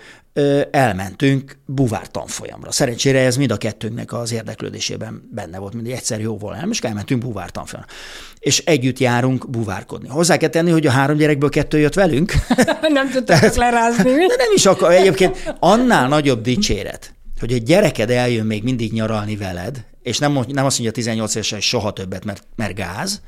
[0.72, 2.72] elmentünk buvár tanfolyamra.
[2.72, 7.22] Szerencsére ez mind a kettőnknek az érdeklődésében benne volt, mindig egyszer jó volt, és elmentünk
[7.22, 7.92] buvár tanfolyamra.
[8.40, 10.08] És együtt járunk buvárkodni.
[10.08, 12.34] Hozzá kell tenni, hogy a három gyerekből kettő jött velünk.
[12.94, 14.12] nem tudtak lerázni.
[14.12, 14.92] De nem is akar.
[14.92, 20.66] Egyébként annál nagyobb dicséret, hogy egy gyereked eljön még mindig nyaralni veled, és nem, nem
[20.66, 23.22] azt mondja 18 évesen, hogy soha többet, mert, mert gáz,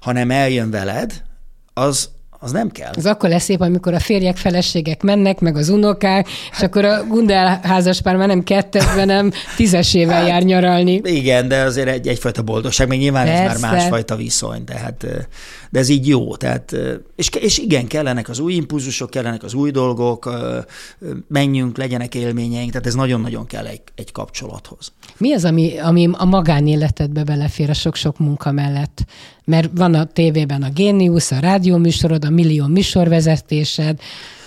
[0.00, 1.22] hanem eljön veled,
[1.74, 2.92] az, az nem kell.
[2.96, 7.04] Az akkor lesz szép, amikor a férjek, feleségek mennek, meg az unokák, és akkor a
[7.04, 11.00] Gundel házaspár már nem kettesben, nem tízesével hát, jár nyaralni.
[11.04, 13.42] Igen, de azért egy, egyfajta boldogság, még nyilván Persze.
[13.42, 15.06] ez már másfajta viszony, tehát,
[15.70, 16.36] de ez így jó.
[16.36, 16.76] Tehát,
[17.16, 20.30] és, és igen, kellenek az új impulzusok, kellenek az új dolgok,
[21.28, 24.92] menjünk, legyenek élményeink, tehát ez nagyon-nagyon kell egy, egy kapcsolathoz.
[25.16, 29.04] Mi az, ami, ami a magánéletedbe belefér a sok-sok munka mellett?
[29.48, 34.00] Mert van a tévében a géniusz, a rádióműsorod, a millió műsorvezetésed,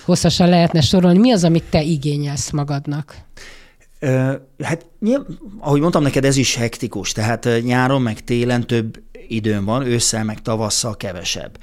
[0.05, 1.17] hosszasan lehetne sorolni.
[1.17, 3.15] Mi az, amit te igényelsz magadnak?
[4.63, 4.85] Hát
[5.59, 10.41] ahogy mondtam neked, ez is hektikus, tehát nyáron meg télen több időm van, ősszel meg
[10.41, 11.57] tavasszal kevesebb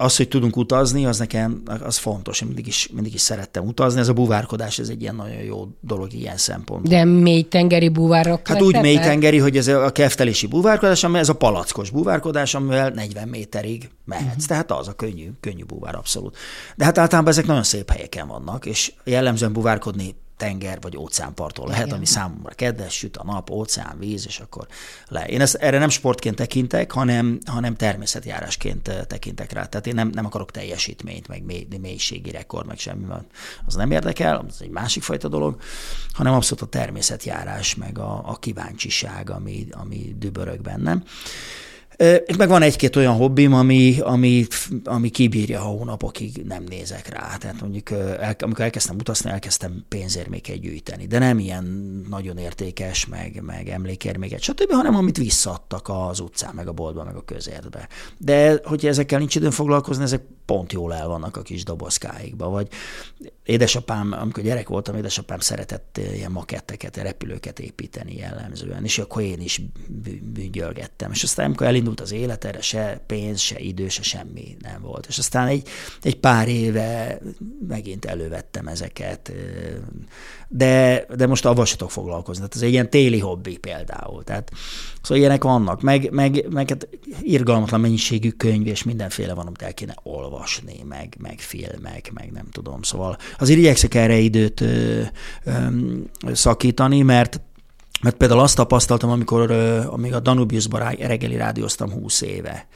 [0.00, 2.40] az, hogy tudunk utazni, az nekem az fontos.
[2.40, 4.00] Én mindig is, mindig is szerettem utazni.
[4.00, 6.88] Ez a buvárkodás, ez egy ilyen nagyon jó dolog ilyen szempont.
[6.88, 8.48] De mély tengeri buvárok?
[8.48, 12.90] Hát úgy mély tengeri, hogy ez a keftelési buvárkodás, ami ez a palackos buvárkodás, amivel
[12.90, 14.26] 40 méterig mehetsz.
[14.26, 14.44] Uh-huh.
[14.44, 16.36] Tehát az a könnyű, könnyű buvár abszolút.
[16.76, 21.86] De hát általában ezek nagyon szép helyeken vannak, és jellemzően buvárkodni tenger vagy óceánparton lehet,
[21.86, 21.96] Igen.
[21.96, 24.66] ami számomra kedves, süt a nap, óceán, víz, és akkor
[25.08, 25.26] le.
[25.26, 29.64] Én ezt erre nem sportként tekintek, hanem, hanem természetjárásként eh, tekintek rá.
[29.64, 33.26] Tehát én nem, nem akarok teljesítményt, meg mély, mélységi rekord, meg semmi van.
[33.66, 35.60] Az nem érdekel, az egy másik fajta dolog,
[36.12, 41.04] hanem abszolút a természetjárás, meg a, a kíváncsiság, ami, ami dübörög bennem.
[42.26, 44.46] És meg van egy-két olyan hobbim, ami, ami,
[44.84, 47.36] ami kibírja, ha hónapokig nem nézek rá.
[47.36, 51.06] Tehát mondjuk el, amikor elkezdtem utazni, elkezdtem pénzérméket gyűjteni.
[51.06, 51.64] De nem ilyen
[52.08, 57.16] nagyon értékes, meg, meg emlékérméket, stb., hanem amit visszaadtak az utcán, meg a boltba, meg
[57.16, 57.88] a közértbe.
[58.18, 62.48] De hogy ezekkel nincs időn foglalkozni, ezek pont jól el vannak a kis dobozkáikba.
[62.48, 62.68] Vagy
[63.44, 69.62] édesapám, amikor gyerek voltam, édesapám szeretett ilyen maketteket, repülőket építeni jellemzően, és akkor én is
[70.22, 71.10] bűngyölgettem.
[71.10, 75.06] És aztán, amikor elindult az élet, erre se pénz, se idő, se semmi nem volt.
[75.06, 75.68] És aztán egy,
[76.02, 77.18] egy pár éve
[77.68, 79.32] megint elővettem ezeket,
[80.48, 82.40] de, de most avval se tudok foglalkozni.
[82.40, 84.24] Tehát ez egy ilyen téli hobbi például.
[84.24, 84.50] Tehát,
[85.02, 85.82] szóval ilyenek vannak.
[85.82, 86.88] Meg, meg, meg hát
[87.22, 92.46] irgalmatlan mennyiségű könyv, és mindenféle van, amit el kéne olvasni, meg, meg filmek, meg nem
[92.50, 92.82] tudom.
[92.82, 95.02] Szóval azért igyekszek erre időt ö,
[95.44, 95.52] ö,
[96.32, 97.40] szakítani, mert
[98.02, 99.50] mert például azt tapasztaltam, amikor
[99.86, 102.66] amíg a Danubiusban reggeli rádióztam 20 éve,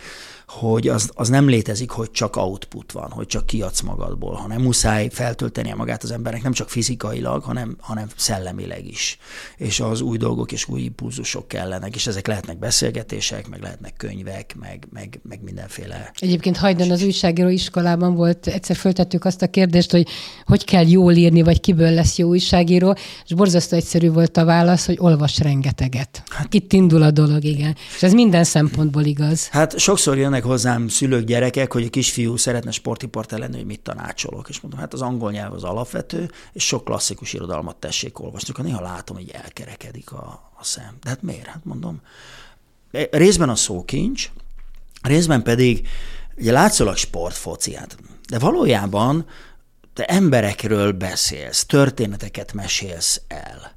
[0.58, 5.08] hogy az, az nem létezik, hogy csak output van, hogy csak kiadsz magadból, hanem muszáj
[5.08, 9.18] feltöltenie magát az embernek nem csak fizikailag, hanem, hanem szellemileg is.
[9.56, 14.54] És az új dolgok és új impulzusok kellenek, és ezek lehetnek beszélgetések, meg lehetnek könyvek,
[14.60, 16.10] meg, meg, meg mindenféle.
[16.18, 20.08] Egyébként hajdan az újságíró iskolában volt, egyszer föltettük azt a kérdést, hogy
[20.44, 24.86] hogy kell jól írni, vagy kiből lesz jó újságíró, és borzasztó egyszerű volt a válasz,
[24.86, 26.22] hogy olvas rengeteget.
[26.28, 27.76] Hát, Itt indul a dolog, igen.
[27.94, 29.48] És ez minden szempontból igaz.
[29.48, 34.48] Hát sokszor jönnek hozzám szülők, gyerekek, hogy a kisfiú szeretne sportipart lenni, hogy mit tanácsolok.
[34.48, 38.48] És mondom, hát az angol nyelv az alapvető, és sok klasszikus irodalmat tessék olvasni.
[38.52, 40.96] Akkor néha látom, hogy elkerekedik a, a szem.
[41.02, 41.46] De hát miért?
[41.46, 42.00] Hát mondom,
[42.92, 44.30] e, részben a szókincs,
[45.02, 45.88] részben pedig
[46.36, 47.96] ugye látszólag sportfoci, hát,
[48.28, 49.26] de valójában
[49.92, 53.72] te emberekről beszélsz, történeteket mesélsz el.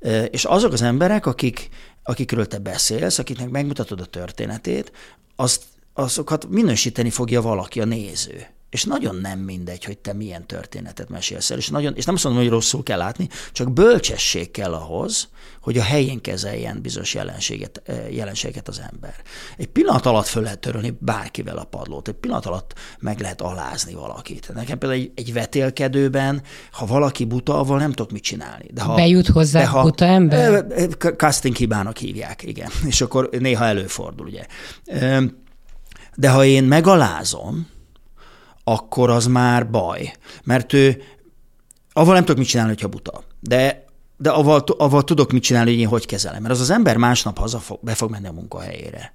[0.00, 1.68] E, és azok az emberek, akik,
[2.02, 4.92] akikről te beszélsz, akiknek megmutatod a történetét,
[5.36, 8.46] azt azokat minősíteni fogja valaki, a néző.
[8.72, 11.58] És nagyon nem mindegy, hogy te milyen történetet mesélsz el.
[11.58, 15.28] És, nagyon, és nem azt mondom, hogy rosszul kell látni, csak bölcsesség kell ahhoz,
[15.60, 19.14] hogy a helyén kezeljen bizonyos jelenséget, eh, jelenséget az ember.
[19.56, 23.94] Egy pillanat alatt föl lehet törölni bárkivel a padlót, egy pillanat alatt meg lehet alázni
[23.94, 24.50] valakit.
[24.54, 28.66] Nekem például egy, egy vetélkedőben, ha valaki buta, avval nem tudok mit csinálni.
[28.72, 30.54] De ha, Bejut hozzá de ha, buta ember?
[30.54, 32.70] Eh, eh, casting hibának hívják, igen.
[32.86, 34.46] És akkor néha előfordul, ugye.
[36.14, 37.66] De ha én megalázom,
[38.64, 40.12] akkor az már baj.
[40.44, 41.02] Mert ő,
[41.92, 43.22] avval nem tudok mit csinálni, hogyha buta.
[43.40, 43.84] De
[44.22, 46.42] de avval, avval tudok mit csinálni, hogy én hogy kezelem.
[46.42, 49.14] Mert az az ember másnap haza fog, be fog menni a munkahelyére.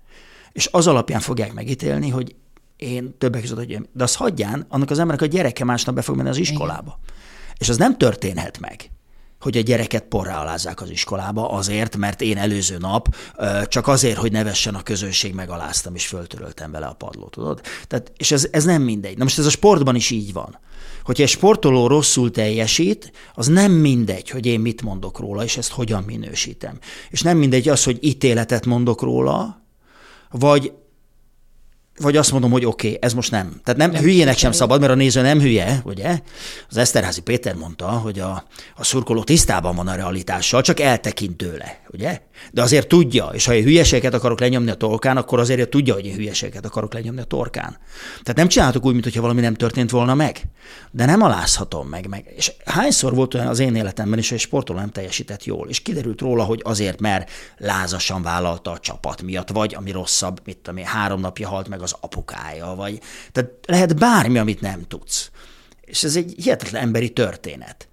[0.52, 2.36] És az alapján fogják megítélni, hogy
[2.76, 6.16] én többek között, hogy de azt hagyján, annak az embernek a gyereke másnap be fog
[6.16, 7.00] menni az iskolába.
[7.04, 7.16] Igen.
[7.58, 8.90] És az nem történhet meg
[9.40, 13.16] hogy a gyereket porrá alázzák az iskolába azért, mert én előző nap
[13.64, 17.62] csak azért, hogy nevessen a közönség, megaláztam és föltöröltem vele a padlót, tudod?
[17.88, 19.18] Tehát, és ez, ez nem mindegy.
[19.18, 20.60] Na most ez a sportban is így van.
[21.04, 25.72] Hogyha egy sportoló rosszul teljesít, az nem mindegy, hogy én mit mondok róla, és ezt
[25.72, 26.80] hogyan minősítem.
[27.10, 29.66] És nem mindegy az, hogy ítéletet mondok róla,
[30.30, 30.74] vagy
[32.00, 33.62] vagy azt mondom, hogy oké, okay, ez most nem.
[33.64, 36.20] Tehát nem, nem hülyének sem szabad, mert a néző nem hülye, ugye?
[36.70, 38.44] Az Eszterházi Péter mondta, hogy a,
[38.76, 42.22] a szurkoló tisztában van a realitással, csak eltekint tőle, ugye?
[42.52, 46.06] De azért tudja, és ha én hülyeséget akarok lenyomni a torkán, akkor azért tudja, hogy
[46.06, 47.78] én hülyeséget akarok lenyomni a torkán.
[48.24, 50.42] Tehát nem csinálhatok úgy, mintha valami nem történt volna meg.
[50.92, 52.08] De nem alázhatom meg.
[52.08, 52.34] meg.
[52.36, 55.80] És hányszor volt olyan az én életemben is, hogy egy sportoló nem teljesített jól, és
[55.80, 60.80] kiderült róla, hogy azért, mert lázasan vállalta a csapat miatt, vagy ami rosszabb, mit tudom
[60.80, 63.00] én, három napja halt meg az apukája, vagy
[63.32, 65.32] tehát lehet bármi, amit nem tudsz.
[65.82, 67.88] És ez egy hihetetlen emberi történet.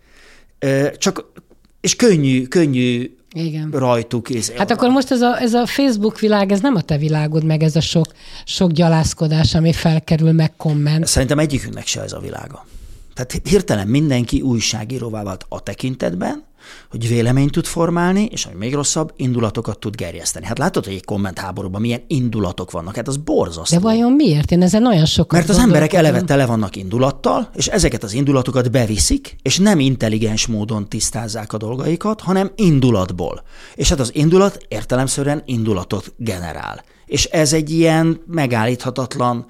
[0.98, 1.32] Csak,
[1.80, 3.70] és könnyű, könnyű igen.
[3.70, 4.30] rajtuk.
[4.30, 7.44] És hát akkor most ez a, ez a Facebook világ, ez nem a te világod,
[7.44, 8.06] meg ez a sok,
[8.44, 11.06] sok gyalázkodás, ami felkerül, meg komment.
[11.06, 12.66] Szerintem egyikünknek se ez a világa.
[13.14, 16.44] Tehát hirtelen mindenki újságíróvá vált a tekintetben,
[16.90, 20.46] hogy véleményt tud formálni, és ami még rosszabb, indulatokat tud gerjeszteni.
[20.46, 23.76] Hát látod, hogy egy kommentháborúban milyen indulatok vannak, hát az borzasztó.
[23.76, 24.50] De vajon miért?
[24.50, 28.70] Én ezen nagyon sokat Mert az emberek eleve tele vannak indulattal, és ezeket az indulatokat
[28.70, 33.42] beviszik, és nem intelligens módon tisztázzák a dolgaikat, hanem indulatból.
[33.74, 36.84] És hát az indulat értelemszerűen indulatot generál.
[37.06, 39.46] És ez egy ilyen megállíthatatlan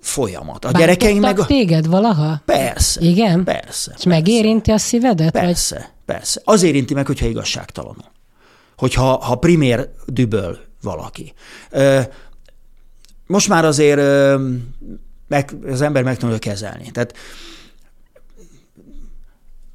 [0.00, 0.64] folyamat.
[0.64, 1.38] A gyerekeink meg...
[1.38, 1.46] A...
[1.46, 2.42] téged valaha?
[2.44, 3.00] Persze.
[3.00, 3.44] Igen?
[3.44, 3.90] Persze.
[3.96, 4.08] És persze.
[4.08, 5.30] megérinti a szívedet?
[5.30, 5.86] Persze, vagy?
[6.04, 6.40] persze.
[6.44, 8.12] Az érinti meg, hogyha igazságtalanul.
[8.76, 11.32] Hogyha ha primér düböl valaki.
[13.26, 14.00] Most már azért
[15.28, 16.90] meg, az ember megtanulja kezelni.
[16.90, 17.14] Tehát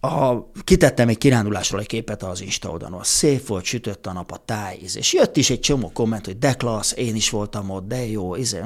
[0.04, 4.38] a, kitettem egy kirándulásról egy képet az Insta oldalon, szép volt, sütött a nap, a
[4.46, 8.08] táj, és jött is egy csomó komment, hogy de klassz, én is voltam ott, de
[8.08, 8.60] jó, izé,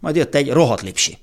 [0.00, 1.18] majd jött egy rohadt lipsi.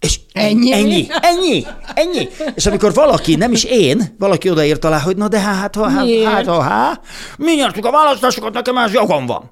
[0.00, 2.28] És ennyi, ennyi, ennyi, ennyi.
[2.54, 6.08] És amikor valaki, nem is én, valaki odaírt alá, hogy na de hát, ha, hát,
[6.24, 7.04] hát, ha, hát,
[7.38, 9.50] mi nyertük a választásokat, nekem más jogom van.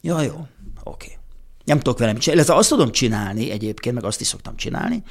[0.00, 0.46] Ja, jó,
[0.84, 1.19] oké.
[1.70, 2.40] Nem tudok velem csinálni.
[2.40, 5.02] Illetve azt tudom csinálni egyébként, meg azt is szoktam csinálni,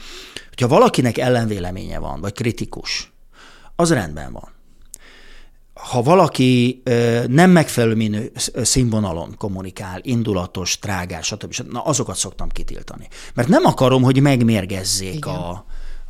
[0.47, 3.11] hogyha valakinek ellenvéleménye van, vagy kritikus,
[3.75, 4.49] az rendben van.
[5.73, 6.81] Ha valaki
[7.27, 11.71] nem megfelelő minő színvonalon kommunikál, indulatos, trágás, stb.
[11.71, 13.07] Na, azokat szoktam kitiltani.
[13.33, 15.65] Mert nem akarom, hogy megmérgezzék a,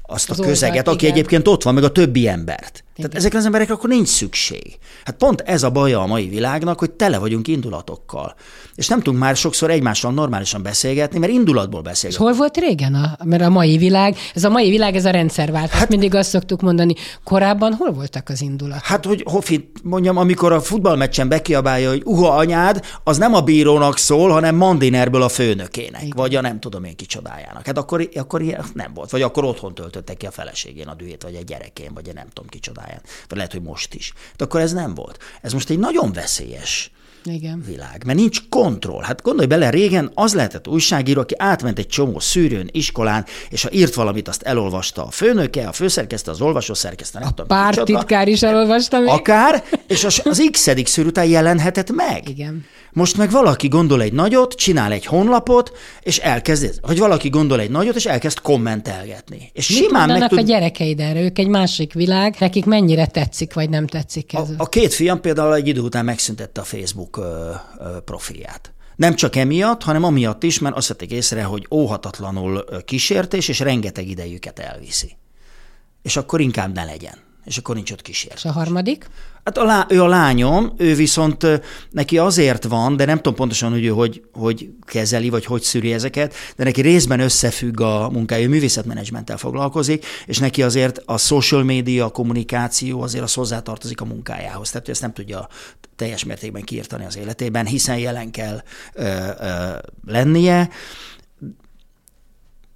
[0.09, 1.17] azt az a közeget, oldalt, aki igen.
[1.17, 2.83] egyébként ott van, meg a többi embert.
[2.99, 3.09] Igen.
[3.09, 4.77] Tehát ezekre az emberekre akkor nincs szükség.
[5.03, 8.35] Hát pont ez a baja a mai világnak, hogy tele vagyunk indulatokkal.
[8.75, 12.29] És nem tudunk már sokszor egymással normálisan beszélgetni, mert indulatból beszélgetünk.
[12.29, 12.93] hol volt régen?
[12.93, 15.79] A, mert a mai világ, ez a mai világ, ez a rendszerváltás.
[15.79, 16.93] Hát, mindig azt szoktuk mondani,
[17.23, 18.85] korábban hol voltak az indulatok?
[18.85, 23.97] Hát, hogy Hofi, mondjam, amikor a futballmeccsen bekiabálja, hogy uha anyád, az nem a bírónak
[23.97, 26.13] szól, hanem Mandinerből a főnökének, Igen.
[26.15, 27.65] vagy a nem tudom én kicsodájának.
[27.65, 29.09] Hát akkor, akkor ilyen nem volt.
[29.09, 32.27] Vagy akkor otthon töltötte ki a feleségén a dühét, vagy a gyerekén, vagy a nem
[32.33, 33.01] tudom kicsodáján.
[33.27, 34.13] Vagy lehet, hogy most is.
[34.37, 35.17] De akkor ez nem volt.
[35.41, 36.91] Ez most egy nagyon veszélyes
[37.23, 37.63] igen.
[37.65, 39.03] világ, mert nincs kontroll.
[39.03, 43.71] Hát gondolj bele, régen az lehetett újságíró, aki átment egy csomó szűrőn, iskolán, és ha
[43.71, 48.43] írt valamit, azt elolvasta a főnöke, a főszerkesztő, az olvasó szerkesztő, nem a Pártitkár is
[48.43, 49.09] elolvasta még.
[49.09, 52.29] Akár, és az, az x-edik szűr után jelenhetett meg.
[52.29, 52.65] Igen.
[52.91, 57.69] Most meg valaki gondol egy nagyot, csinál egy honlapot, és elkezd, hogy valaki gondol egy
[57.69, 59.49] nagyot, és elkezd kommentelgetni.
[59.53, 60.37] És Mit simán meg tud...
[60.37, 61.21] a gyerekeid erre?
[61.21, 64.49] Ők egy másik világ, nekik mennyire tetszik, vagy nem tetszik ez?
[64.49, 68.73] A, a két fiam például egy idő után megszüntette a Facebook ö, ö, profilját.
[68.95, 74.07] Nem csak emiatt, hanem amiatt is, mert azt vették észre, hogy óhatatlanul kísértés, és rengeteg
[74.07, 75.17] idejüket elviszi.
[76.01, 78.43] És akkor inkább ne legyen és akkor nincs ott kísértés.
[78.43, 79.09] És a harmadik?
[79.43, 81.45] Hát a lá, ő a lányom, ő viszont
[81.89, 85.93] neki azért van, de nem tudom pontosan, hogy ő hogy, hogy kezeli, vagy hogy szűri
[85.93, 91.63] ezeket, de neki részben összefügg a munkája, ő művészetmenedzsmenttel foglalkozik, és neki azért a social
[91.63, 94.69] media, a kommunikáció azért az hozzátartozik a munkájához.
[94.69, 95.47] Tehát ő ezt nem tudja
[95.95, 99.03] teljes mértékben kiirtani az életében, hiszen jelen kell ö,
[99.39, 100.69] ö, lennie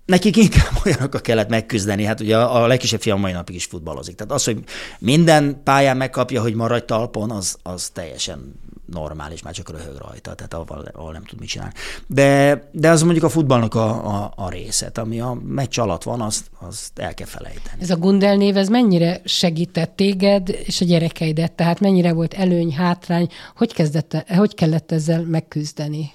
[0.05, 2.03] nekik inkább olyanokkal kellett megküzdeni.
[2.03, 4.15] Hát ugye a, a legkisebb fiam mai napig is futballozik.
[4.15, 4.63] Tehát az, hogy
[4.99, 10.54] minden pályán megkapja, hogy maradj talpon, az, az teljesen normális, már csak röhög rajta, tehát
[10.54, 11.73] ahol, ahol nem tud mit csinálni.
[12.08, 16.21] De, de az mondjuk a futballnak a, a, a részet, ami a meccs alatt van,
[16.21, 17.81] azt, azt el kell felejteni.
[17.81, 21.51] Ez a Gundel név, ez mennyire segített téged és a gyerekeidet?
[21.51, 23.29] Tehát mennyire volt előny, hátrány?
[23.56, 26.12] Hogy, kezdett, hogy kellett ezzel megküzdeni?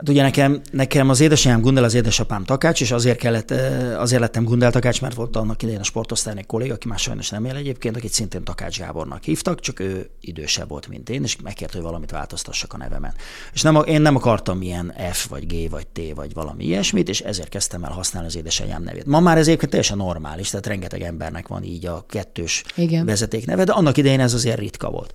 [0.00, 3.50] Hát ugye nekem, nekem az édesanyám Gundel, az édesapám Takács, és azért, kellett,
[3.96, 7.28] azért lettem Gundel Takács, mert volt annak idején a sportosztályon egy kolléga, aki már sajnos
[7.28, 11.36] nem él egyébként, akit szintén Takács Gábornak hívtak, csak ő idősebb volt, mint én, és
[11.42, 13.14] megkért, hogy valamit változtassak a nevemen.
[13.52, 17.20] És nem, én nem akartam ilyen F, vagy G, vagy T, vagy valami ilyesmit, és
[17.20, 19.06] ezért kezdtem el használni az édesanyám nevét.
[19.06, 23.04] Ma már ez egyébként teljesen normális, tehát rengeteg embernek van így a kettős Igen.
[23.04, 25.12] vezeték neve, de annak idején ez azért ritka volt.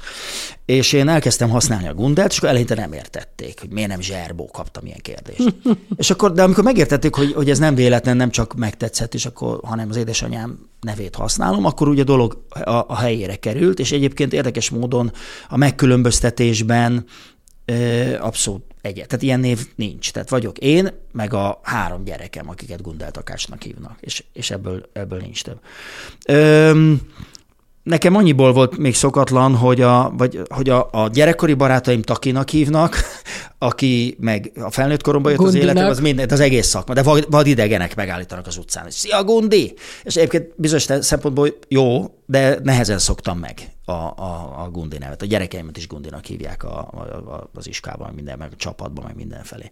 [0.65, 4.47] És én elkezdtem használni a Gundelt, és akkor eleinte nem értették, hogy miért nem Zserbó
[4.47, 5.55] kapta kaptam ilyen kérdést.
[6.01, 9.59] és akkor, de amikor megértették, hogy, hogy ez nem véletlen, nem csak megtetszett, és akkor,
[9.63, 14.33] hanem az édesanyám nevét használom, akkor ugye a dolog a, a helyére került, és egyébként
[14.33, 15.11] érdekes módon
[15.49, 17.05] a megkülönböztetésben
[17.65, 19.07] ö, abszolút egyet.
[19.07, 20.11] Tehát ilyen név nincs.
[20.11, 25.19] Tehát vagyok én, meg a három gyerekem, akiket Gundel Takácsnak hívnak, és, és ebből, ebből
[25.19, 25.59] nincs több.
[26.25, 26.93] Ö,
[27.85, 32.95] Nekem annyiból volt még szokatlan, hogy a, vagy, hogy a, a gyerekkori barátaim Takinak hívnak,
[33.57, 35.67] aki meg a felnőtt koromban jött Gundinak.
[35.67, 38.93] az életem, az minden, az egész szakma, de vad, vad idegenek megállítanak az utcán, és
[38.93, 39.73] szia Gundi!
[40.03, 45.21] És egyébként bizonyos szempontból jó, de nehezen szoktam meg a, a, a Gundi nevet.
[45.21, 49.69] A gyerekeimet is Gundinak hívják a, a, az iskában, minden, meg a csapatban, meg mindenfelé.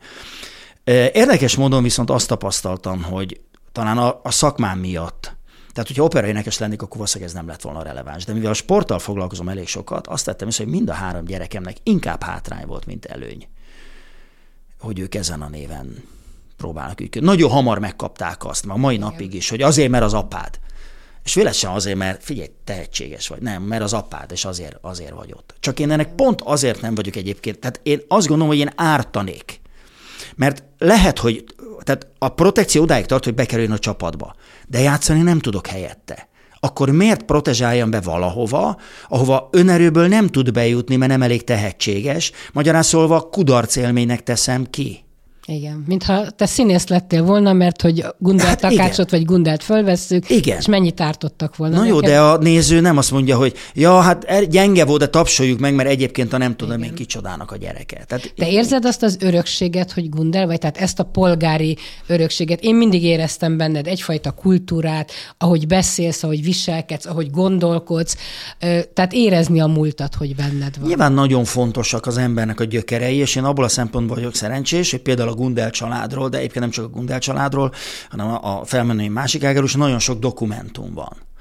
[1.14, 3.40] Érdekes módon viszont azt tapasztaltam, hogy
[3.72, 5.36] talán a, a szakmám miatt,
[5.74, 8.26] tehát, hogyha operaénekes lennék, akkor valószínűleg ez nem lett volna releváns.
[8.26, 11.78] De mivel a sporttal foglalkozom elég sokat, azt tettem is, hogy mind a három gyerekemnek
[11.84, 13.48] inkább hátrány volt, mint előny,
[14.80, 16.04] hogy ők ezen a néven
[16.58, 17.20] próbálnak ők.
[17.20, 19.08] Nagyon hamar megkapták azt, a mai Igen.
[19.08, 20.60] napig is, hogy azért, mert az apád.
[21.24, 23.42] És véletlenül azért, mert figyelj, tehetséges vagy.
[23.42, 25.56] Nem, mert az apád, és azért, azért vagy ott.
[25.60, 27.60] Csak én ennek pont azért nem vagyok egyébként.
[27.60, 29.62] Tehát én azt gondolom, hogy én ártanék.
[30.36, 31.44] Mert lehet, hogy
[31.84, 34.36] tehát a protekció odáig tart, hogy bekerüljön a csapatba
[34.74, 36.28] de játszani nem tudok helyette.
[36.60, 42.84] Akkor miért protezsáljam be valahova, ahova önerőből nem tud bejutni, mert nem elég tehetséges, magyarán
[42.84, 45.04] szólva kudarc élménynek teszem ki.
[45.48, 50.58] Igen, mintha te színész lettél volna, mert hogy Gundelt hát Takácsot vagy Gundelt fölvesszük, igen.
[50.58, 51.76] és mennyit ártottak volna.
[51.76, 51.96] Na neked?
[51.96, 55.60] jó, de a néző nem azt mondja, hogy ja, hát er, gyenge volt, de tapsoljuk
[55.60, 56.90] meg, mert egyébként a nem tudom igen.
[56.90, 58.04] én kicsodának a gyereke.
[58.08, 61.78] Tehát, te érzed azt az örökséget, hogy Gundel, vagy tehát ezt a polgári
[62.08, 62.62] örökséget?
[62.62, 68.18] Én mindig éreztem benned egyfajta kultúrát, ahogy beszélsz, ahogy viselkedsz, ahogy gondolkodsz,
[68.94, 70.88] tehát érezni a múltat, hogy benned van.
[70.88, 75.02] Nyilván nagyon fontosak az embernek a gyökerei, és én abból a szempontból vagyok szerencsés, hogy
[75.02, 77.72] például a Gundel családról, de egyébként nem csak a Gundel családról,
[78.10, 81.32] hanem a felmenői másik ágáról is nagyon sok dokumentum van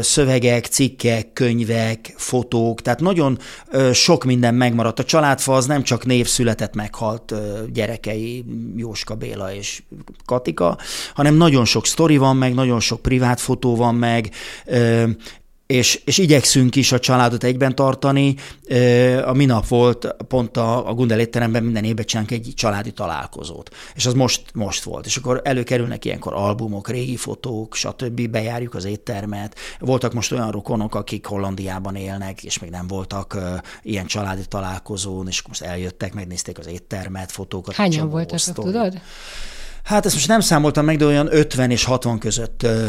[0.00, 3.38] szövegek, cikkek, könyvek, fotók, tehát nagyon
[3.92, 4.98] sok minden megmaradt.
[4.98, 7.34] A családfa az nem csak név született, meghalt
[7.72, 8.44] gyerekei,
[8.76, 9.82] Jóska Béla és
[10.24, 10.78] Katika,
[11.14, 14.30] hanem nagyon sok sztori van meg, nagyon sok privát fotó van meg,
[15.66, 18.34] és, és igyekszünk is a családot egyben tartani.
[19.24, 24.06] A minap volt pont a, a Gundel étteremben minden évben csinálunk egy családi találkozót, és
[24.06, 25.06] az most, most volt.
[25.06, 28.28] És akkor előkerülnek ilyenkor albumok, régi fotók, stb.
[28.28, 29.58] Bejárjuk az éttermet.
[29.78, 33.38] Voltak most olyan rokonok, akik Hollandiában élnek, és még nem voltak
[33.82, 37.74] ilyen családi találkozón, és most eljöttek, megnézték az éttermet, fotókat.
[37.74, 39.00] Hányan voltak, tudod?
[39.86, 42.88] Hát ezt most nem számoltam meg, de olyan 50 és 60 között ö, ö,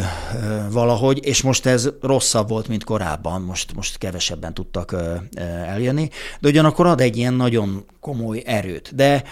[0.72, 6.10] valahogy, és most ez rosszabb volt, mint korábban, most, most kevesebben tudtak ö, ö, eljönni,
[6.40, 8.96] de ugyanakkor ad egy ilyen nagyon komoly erőt.
[8.96, 9.24] De,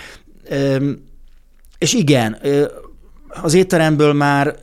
[0.43, 0.91] ö,
[1.77, 2.65] és igen, ö,
[3.27, 4.55] az étteremből már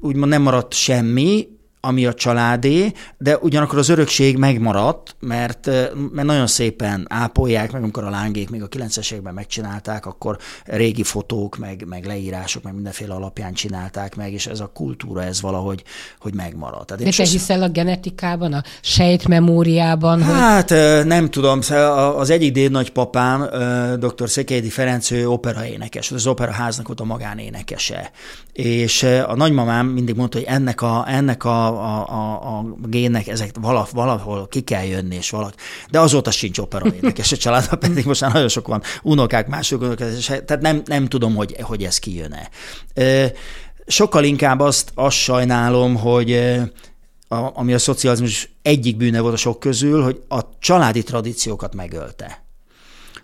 [0.00, 1.48] úgymond nem maradt semmi,
[1.84, 5.66] ami a családé, de ugyanakkor az örökség megmaradt, mert,
[6.12, 11.02] mert nagyon szépen ápolják, meg amikor a lángék még a 90-es években megcsinálták, akkor régi
[11.02, 15.82] fotók, meg, meg leírások, meg mindenféle alapján csinálták meg, és ez a kultúra, ez valahogy
[16.18, 16.86] hogy megmaradt.
[16.86, 20.22] Tehát de te hiszel a genetikában, a sejtmemóriában?
[20.22, 21.06] Hát hogy...
[21.06, 21.60] nem tudom,
[22.16, 23.48] az egyik dédnagypapám,
[23.98, 24.28] dr.
[24.28, 28.10] Szekelydi Ferenc, ő operaénekes, az operaháznak ott a magánénekese.
[28.52, 33.50] És a nagymamám mindig mondta, hogy ennek a, ennek a a, a, a gének, ezek
[33.92, 35.56] valahol, ki kell jönni, és valaki.
[35.90, 39.80] De azóta sincs opera énekes a családban, pedig most már nagyon sok van unokák, mások
[39.80, 42.50] unokák, tehát nem, nem tudom, hogy, hogy ez kijön-e.
[43.86, 46.32] Sokkal inkább azt, azt sajnálom, hogy
[47.28, 52.44] a, ami a szocializmus egyik bűne volt a sok közül, hogy a családi tradíciókat megölte.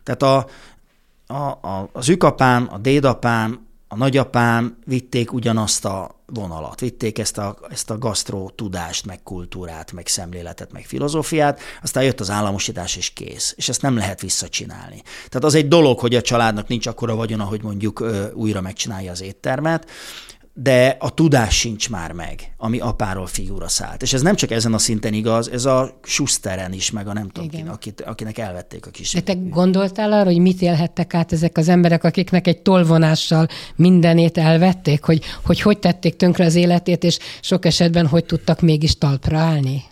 [0.03, 0.47] Tehát a,
[1.27, 7.59] a, a, az ükapám, a dédapám a nagyapám vitték ugyanazt a vonalat, vitték ezt a,
[7.71, 13.11] ezt a gasztró tudást, meg kultúrát, meg szemléletet, meg filozófiát, aztán jött az államosítás, és
[13.11, 13.55] kész.
[13.57, 15.03] És ezt nem lehet visszacsinálni.
[15.29, 19.21] Tehát az egy dolog, hogy a családnak nincs akkora vagyona, hogy mondjuk újra megcsinálja az
[19.21, 19.91] éttermet,
[20.63, 24.03] de a tudás sincs már meg, ami apáról fiúra szállt.
[24.03, 27.29] És ez nem csak ezen a szinten igaz, ez a Schusteren is, meg a nem
[27.29, 29.13] tudom, kin, akit, akinek elvették a kis.
[29.13, 33.47] De te gondoltál arra, hogy mit élhettek át ezek az emberek, akiknek egy tolvonással
[33.77, 38.99] mindenét elvették, hogy hogy, hogy tették tönkre az életét, és sok esetben hogy tudtak mégis
[38.99, 39.83] talpra állni?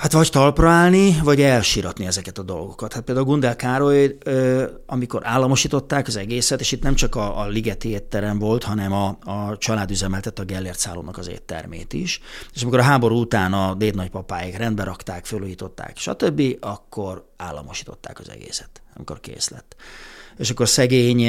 [0.00, 2.92] Hát vagy talpra állni, vagy elsiratni ezeket a dolgokat.
[2.92, 4.16] Hát például Gundel Károly,
[4.86, 9.18] amikor államosították az egészet, és itt nem csak a, a Ligeti étterem volt, hanem a,
[9.24, 12.20] a család üzemeltette a Gellért szállónak az éttermét is.
[12.54, 18.82] És amikor a háború után a dédnagypapáik rendbe rakták, fölújították, stb., akkor államosították az egészet,
[18.96, 19.76] amikor kész lett.
[20.36, 21.22] És akkor szegény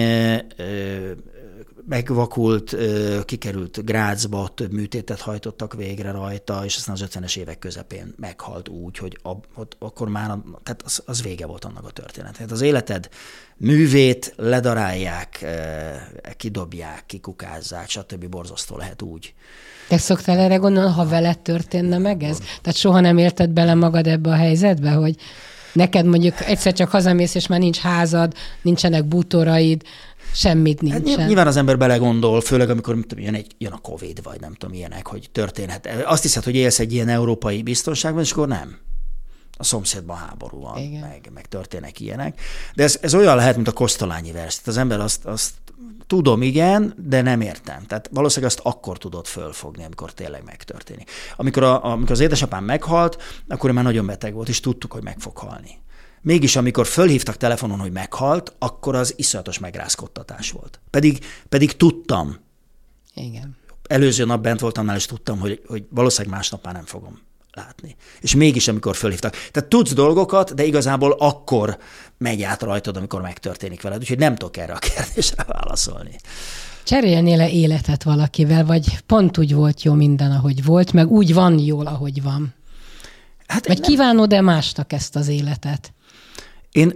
[1.86, 2.76] megvakult,
[3.26, 8.98] kikerült Grácsba, több műtétet hajtottak végre rajta, és aztán az 50-es évek közepén meghalt úgy,
[8.98, 10.28] hogy ab, ott, akkor már
[10.64, 12.34] tehát az, az vége volt annak a történet.
[12.34, 13.10] Tehát az életed
[13.58, 15.46] művét ledarálják,
[16.38, 18.30] kidobják, kikukázzák, stb.
[18.30, 19.34] borzasztó lehet úgy.
[19.88, 22.38] Te szoktál erre gondolni, ha veled történne meg ez?
[22.38, 25.16] Tehát soha nem érted bele magad ebbe a helyzetbe, hogy
[25.74, 29.82] neked mondjuk egyszer csak hazamész, és már nincs házad, nincsenek bútoraid,
[30.34, 31.18] Semmit hát nincsen.
[31.18, 34.54] Hát nyilván az ember belegondol, főleg amikor tudom, jön, egy, jön a Covid, vagy nem
[34.54, 35.90] tudom, ilyenek, hogy történhet.
[36.06, 38.78] Azt hiszed, hogy élsz egy ilyen európai biztonságban, és akkor nem.
[39.58, 42.42] A szomszédban háború van, meg, meg történnek ilyenek.
[42.76, 44.60] De ez, ez olyan lehet, mint a Kosztolányi vers.
[44.66, 45.52] Az ember azt, azt
[46.08, 47.86] tudom, igen, de nem értem.
[47.86, 51.12] Tehát valószínűleg azt akkor tudod fölfogni, amikor tényleg megtörténik.
[51.36, 55.20] Amikor, a, amikor az édesapám meghalt, akkor már nagyon beteg volt, és tudtuk, hogy meg
[55.20, 55.80] fog halni.
[56.22, 60.80] Mégis, amikor fölhívtak telefonon, hogy meghalt, akkor az iszonyatos megrázkodtatás volt.
[60.90, 62.38] Pedig, pedig tudtam.
[63.14, 63.58] Igen.
[63.88, 67.20] Előző nap bent voltam nál, és tudtam, hogy, hogy valószínűleg másnap már nem fogom
[67.54, 67.96] látni.
[68.22, 69.36] És mégis, amikor fölhívtak.
[69.52, 71.78] Tehát tudsz dolgokat, de igazából akkor
[72.18, 74.00] megy át rajtad, amikor megtörténik veled.
[74.00, 76.16] Úgyhogy nem tudok erre a kérdésre válaszolni.
[76.84, 81.88] Cserélnél-e életet valakivel, vagy pont úgy volt jó minden, ahogy volt, meg úgy van jól,
[81.88, 82.54] ahogy van?
[83.48, 83.90] Hát vagy nem...
[83.90, 85.94] kívánod-e másnak ezt az életet?
[86.72, 86.94] Én,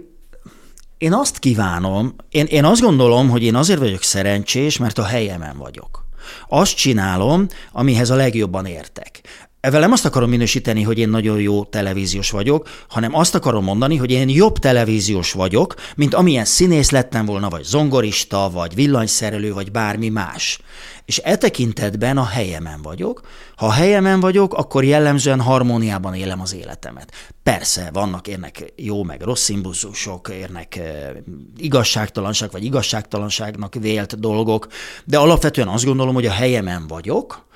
[0.98, 5.58] én azt kívánom, én, én azt gondolom, hogy én azért vagyok szerencsés, mert a helyemen
[5.58, 6.04] vagyok.
[6.48, 9.20] Azt csinálom, amihez a legjobban értek.
[9.60, 13.96] Ezzel nem azt akarom minősíteni, hogy én nagyon jó televíziós vagyok, hanem azt akarom mondani,
[13.96, 19.70] hogy én jobb televíziós vagyok, mint amilyen színész lettem volna, vagy zongorista, vagy villanyszerelő, vagy
[19.70, 20.60] bármi más.
[21.04, 23.20] És e tekintetben a helyemen vagyok.
[23.56, 27.12] Ha a helyemen vagyok, akkor jellemzően harmóniában élem az életemet.
[27.42, 31.12] Persze, vannak érnek jó meg rossz impulzusok, érnek e,
[31.56, 34.66] igazságtalanság vagy igazságtalanságnak vélt dolgok,
[35.04, 37.46] de alapvetően azt gondolom, hogy a helyemen vagyok,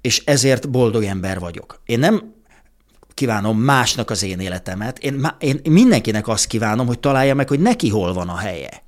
[0.00, 1.82] és ezért boldog ember vagyok.
[1.84, 2.34] Én nem
[3.14, 7.88] kívánom másnak az én életemet, én, én mindenkinek azt kívánom, hogy találja meg, hogy neki
[7.88, 8.82] hol van a helye.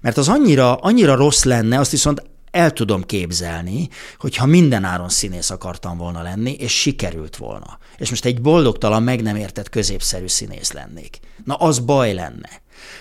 [0.00, 3.88] Mert az annyira, annyira rossz lenne, azt viszont el tudom képzelni,
[4.18, 7.78] hogyha minden áron színész akartam volna lenni, és sikerült volna.
[7.96, 11.18] És most egy boldogtalan, meg nem értett középszerű színész lennék.
[11.44, 12.50] Na, az baj lenne.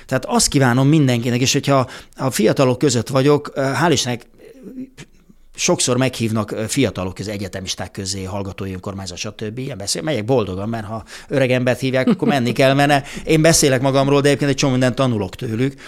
[0.06, 4.30] Tehát azt kívánom mindenkinek, és hogyha a fiatalok között vagyok, hál' Istennek
[5.62, 9.57] sokszor meghívnak fiatalok az egyetemisták közé, hallgatói önkormányzat, stb.
[9.57, 13.82] Ilyen beszél, melyek boldogan, mert ha öreg embert hívják, akkor menni kell, mert én beszélek
[13.82, 15.82] magamról, de egyébként egy csomó mindent tanulok tőlük,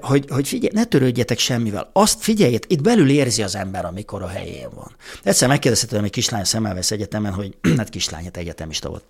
[0.00, 1.90] hogy, hogy figyelj, ne törődjetek semmivel.
[1.92, 4.96] Azt figyeljet, itt belül érzi az ember, amikor a helyén van.
[5.22, 9.04] Egyszer megkérdeztem egy kislány szemelvesz egyetemen, hogy hát kislány, hát egyetemista volt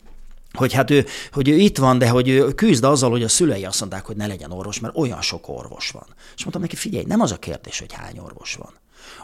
[0.52, 3.64] hogy hát ő, hogy ő itt van, de hogy ő küzd azzal, hogy a szülei
[3.64, 6.06] azt mondták, hogy ne legyen orvos, mert olyan sok orvos van.
[6.36, 8.72] És mondtam neki, figyelj, nem az a kérdés, hogy hány orvos van.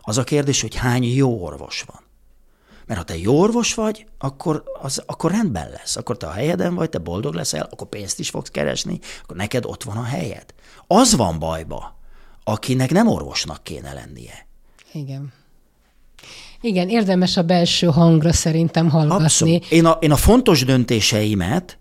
[0.04, 2.02] Az a kérdés, hogy hány jó orvos van.
[2.86, 5.96] Mert ha te jó orvos vagy, akkor, az, akkor rendben lesz.
[5.96, 9.64] Akkor te a helyeden vagy, te boldog leszel, akkor pénzt is fogsz keresni, akkor neked
[9.64, 10.44] ott van a helyed.
[10.86, 11.98] Az van bajba,
[12.44, 14.46] akinek nem orvosnak kéne lennie.
[14.92, 15.32] Igen.
[16.60, 19.24] Igen, érdemes a belső hangra szerintem hallgatni.
[19.24, 19.66] Abszolút.
[19.70, 21.78] Én a, én a fontos döntéseimet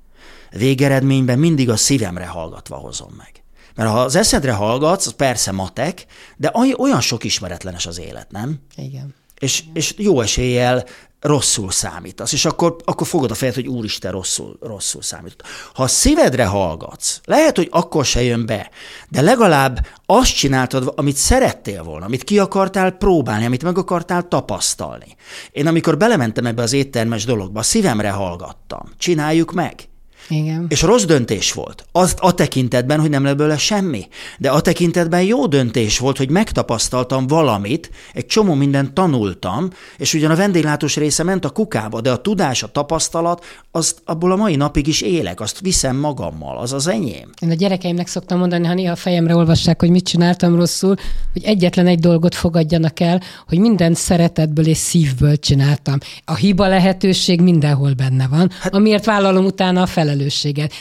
[0.52, 3.43] végeredményben mindig a szívemre hallgatva hozom meg.
[3.76, 6.06] Mert ha az eszedre hallgatsz, az persze matek,
[6.38, 8.60] de olyan sok ismeretlenes az élet, nem?
[8.76, 9.16] Igen.
[9.40, 10.86] És, és jó eséllyel
[11.24, 15.48] rosszul számítasz, és akkor, akkor fogod a fejed, hogy úristen, rosszul, rosszul számított.
[15.74, 18.70] Ha a szívedre hallgatsz, lehet, hogy akkor se jön be,
[19.10, 25.16] de legalább azt csináltad, amit szerettél volna, amit ki akartál próbálni, amit meg akartál tapasztalni.
[25.52, 28.90] Én amikor belementem ebbe az éttermes dologba, szívemre hallgattam.
[28.98, 29.88] Csináljuk meg.
[30.30, 30.66] Igen.
[30.70, 31.86] És rossz döntés volt.
[31.92, 34.08] Azt a tekintetben, hogy nem lett belőle semmi.
[34.38, 40.32] De a tekintetben jó döntés volt, hogy megtapasztaltam valamit, egy csomó mindent tanultam, és ugyan
[40.32, 44.56] a vendéglátós része ment a kukába, de a tudás, a tapasztalat, azt abból a mai
[44.56, 47.30] napig is élek, azt viszem magammal, az az enyém.
[47.42, 50.96] Én a gyerekeimnek szoktam mondani, ha néha fejemre olvassák, hogy mit csináltam rosszul,
[51.34, 55.98] hogy egyetlen egy dolgot fogadjanak el, hogy minden szeretetből és szívből csináltam.
[56.26, 60.13] A hiba lehetőség mindenhol benne van, hát, amiért vállalom utána a felelősséget,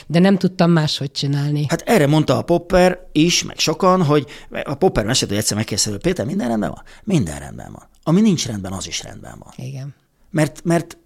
[0.07, 1.65] de nem tudtam máshogy csinálni.
[1.69, 4.27] Hát erre mondta a Popper is, meg sokan, hogy
[4.65, 6.83] a Popper mesélt, hogy egyszer megkérdezte, Péter, minden rendben van?
[7.05, 7.89] Minden rendben van.
[8.03, 9.67] Ami nincs rendben, az is rendben van.
[9.67, 9.95] Igen.
[10.31, 10.97] Mert, mert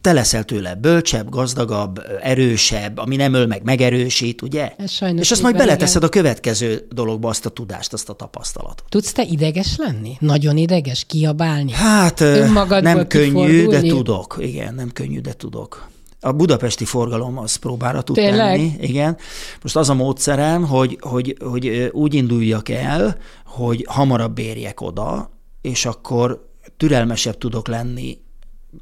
[0.00, 4.72] te leszel tőle bölcsebb, gazdagabb, erősebb, ami nem öl meg, megerősít, ugye?
[4.78, 6.08] Ez sajnos És azt majd van, beleteszed igen.
[6.08, 8.84] a következő dologba azt a tudást, azt a tapasztalatot.
[8.88, 10.16] Tudsz te ideges lenni?
[10.20, 11.04] Nagyon ideges?
[11.04, 11.72] Kiabálni?
[11.72, 12.20] Hát
[12.68, 14.36] nem könnyű, de tudok.
[14.40, 15.88] Igen, nem könnyű, de tudok.
[16.26, 18.56] A budapesti forgalom az próbára tud Tényleg?
[18.56, 18.72] tenni.
[18.80, 19.16] Igen.
[19.62, 25.86] Most az a módszerem, hogy, hogy, hogy úgy induljak el, hogy hamarabb érjek oda, és
[25.86, 28.18] akkor türelmesebb tudok lenni,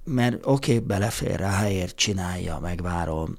[0.04, 3.36] mert oké, okay, belefér rá, helyért csinálja, megvárom.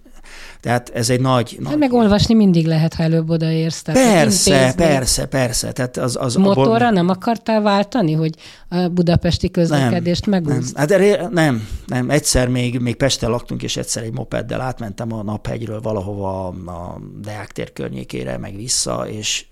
[0.59, 1.51] Tehát ez egy nagy...
[1.59, 3.81] Hát nagy meg olvasni mindig lehet, ha előbb odaérsz.
[3.81, 5.71] Tehát persze, persze, persze.
[5.71, 8.33] Tehát az, az Motorra nem akartál váltani, hogy
[8.69, 10.77] a budapesti közlekedést nem, megúszd?
[10.77, 12.09] hát erre, nem, nem.
[12.09, 17.51] Egyszer még, még Pesten laktunk, és egyszer egy mopeddel átmentem a Naphegyről valahova a Deák
[17.51, 19.45] tér környékére, meg vissza, és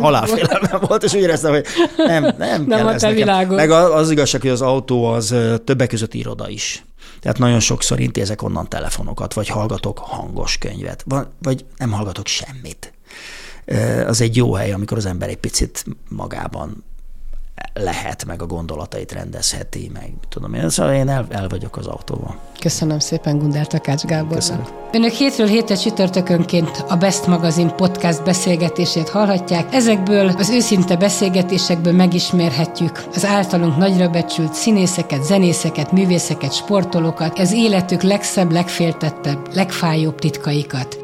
[0.00, 1.64] halálfélelmem volt, és úgy éreztem, hogy
[1.96, 3.14] nem, nem, Nem kell a te nekem.
[3.14, 3.56] világod.
[3.56, 6.84] Meg a- az igazság, hogy az autó az többek között iroda is.
[7.24, 11.04] Tehát nagyon sokszor intézek onnan telefonokat, vagy hallgatok hangos könyvet,
[11.38, 12.92] vagy, nem hallgatok semmit.
[14.06, 16.84] Az egy jó hely, amikor az ember egy picit magában
[17.74, 20.70] lehet, meg a gondolatait rendezheti, meg tudom én.
[20.70, 22.38] Szóval én el, el vagyok az autóban.
[22.60, 24.34] Köszönöm szépen Gundár Takács Gábornak.
[24.34, 24.64] Köszönöm.
[24.92, 29.74] Önök hétről hétre csütörtökönként a Best Magazine podcast beszélgetését hallhatják.
[29.74, 38.02] Ezekből az őszinte beszélgetésekből megismerhetjük az általunk nagyra becsült színészeket, zenészeket, művészeket, sportolókat, az életük
[38.02, 41.03] legszebb, legféltettebb, legfájóbb titkaikat.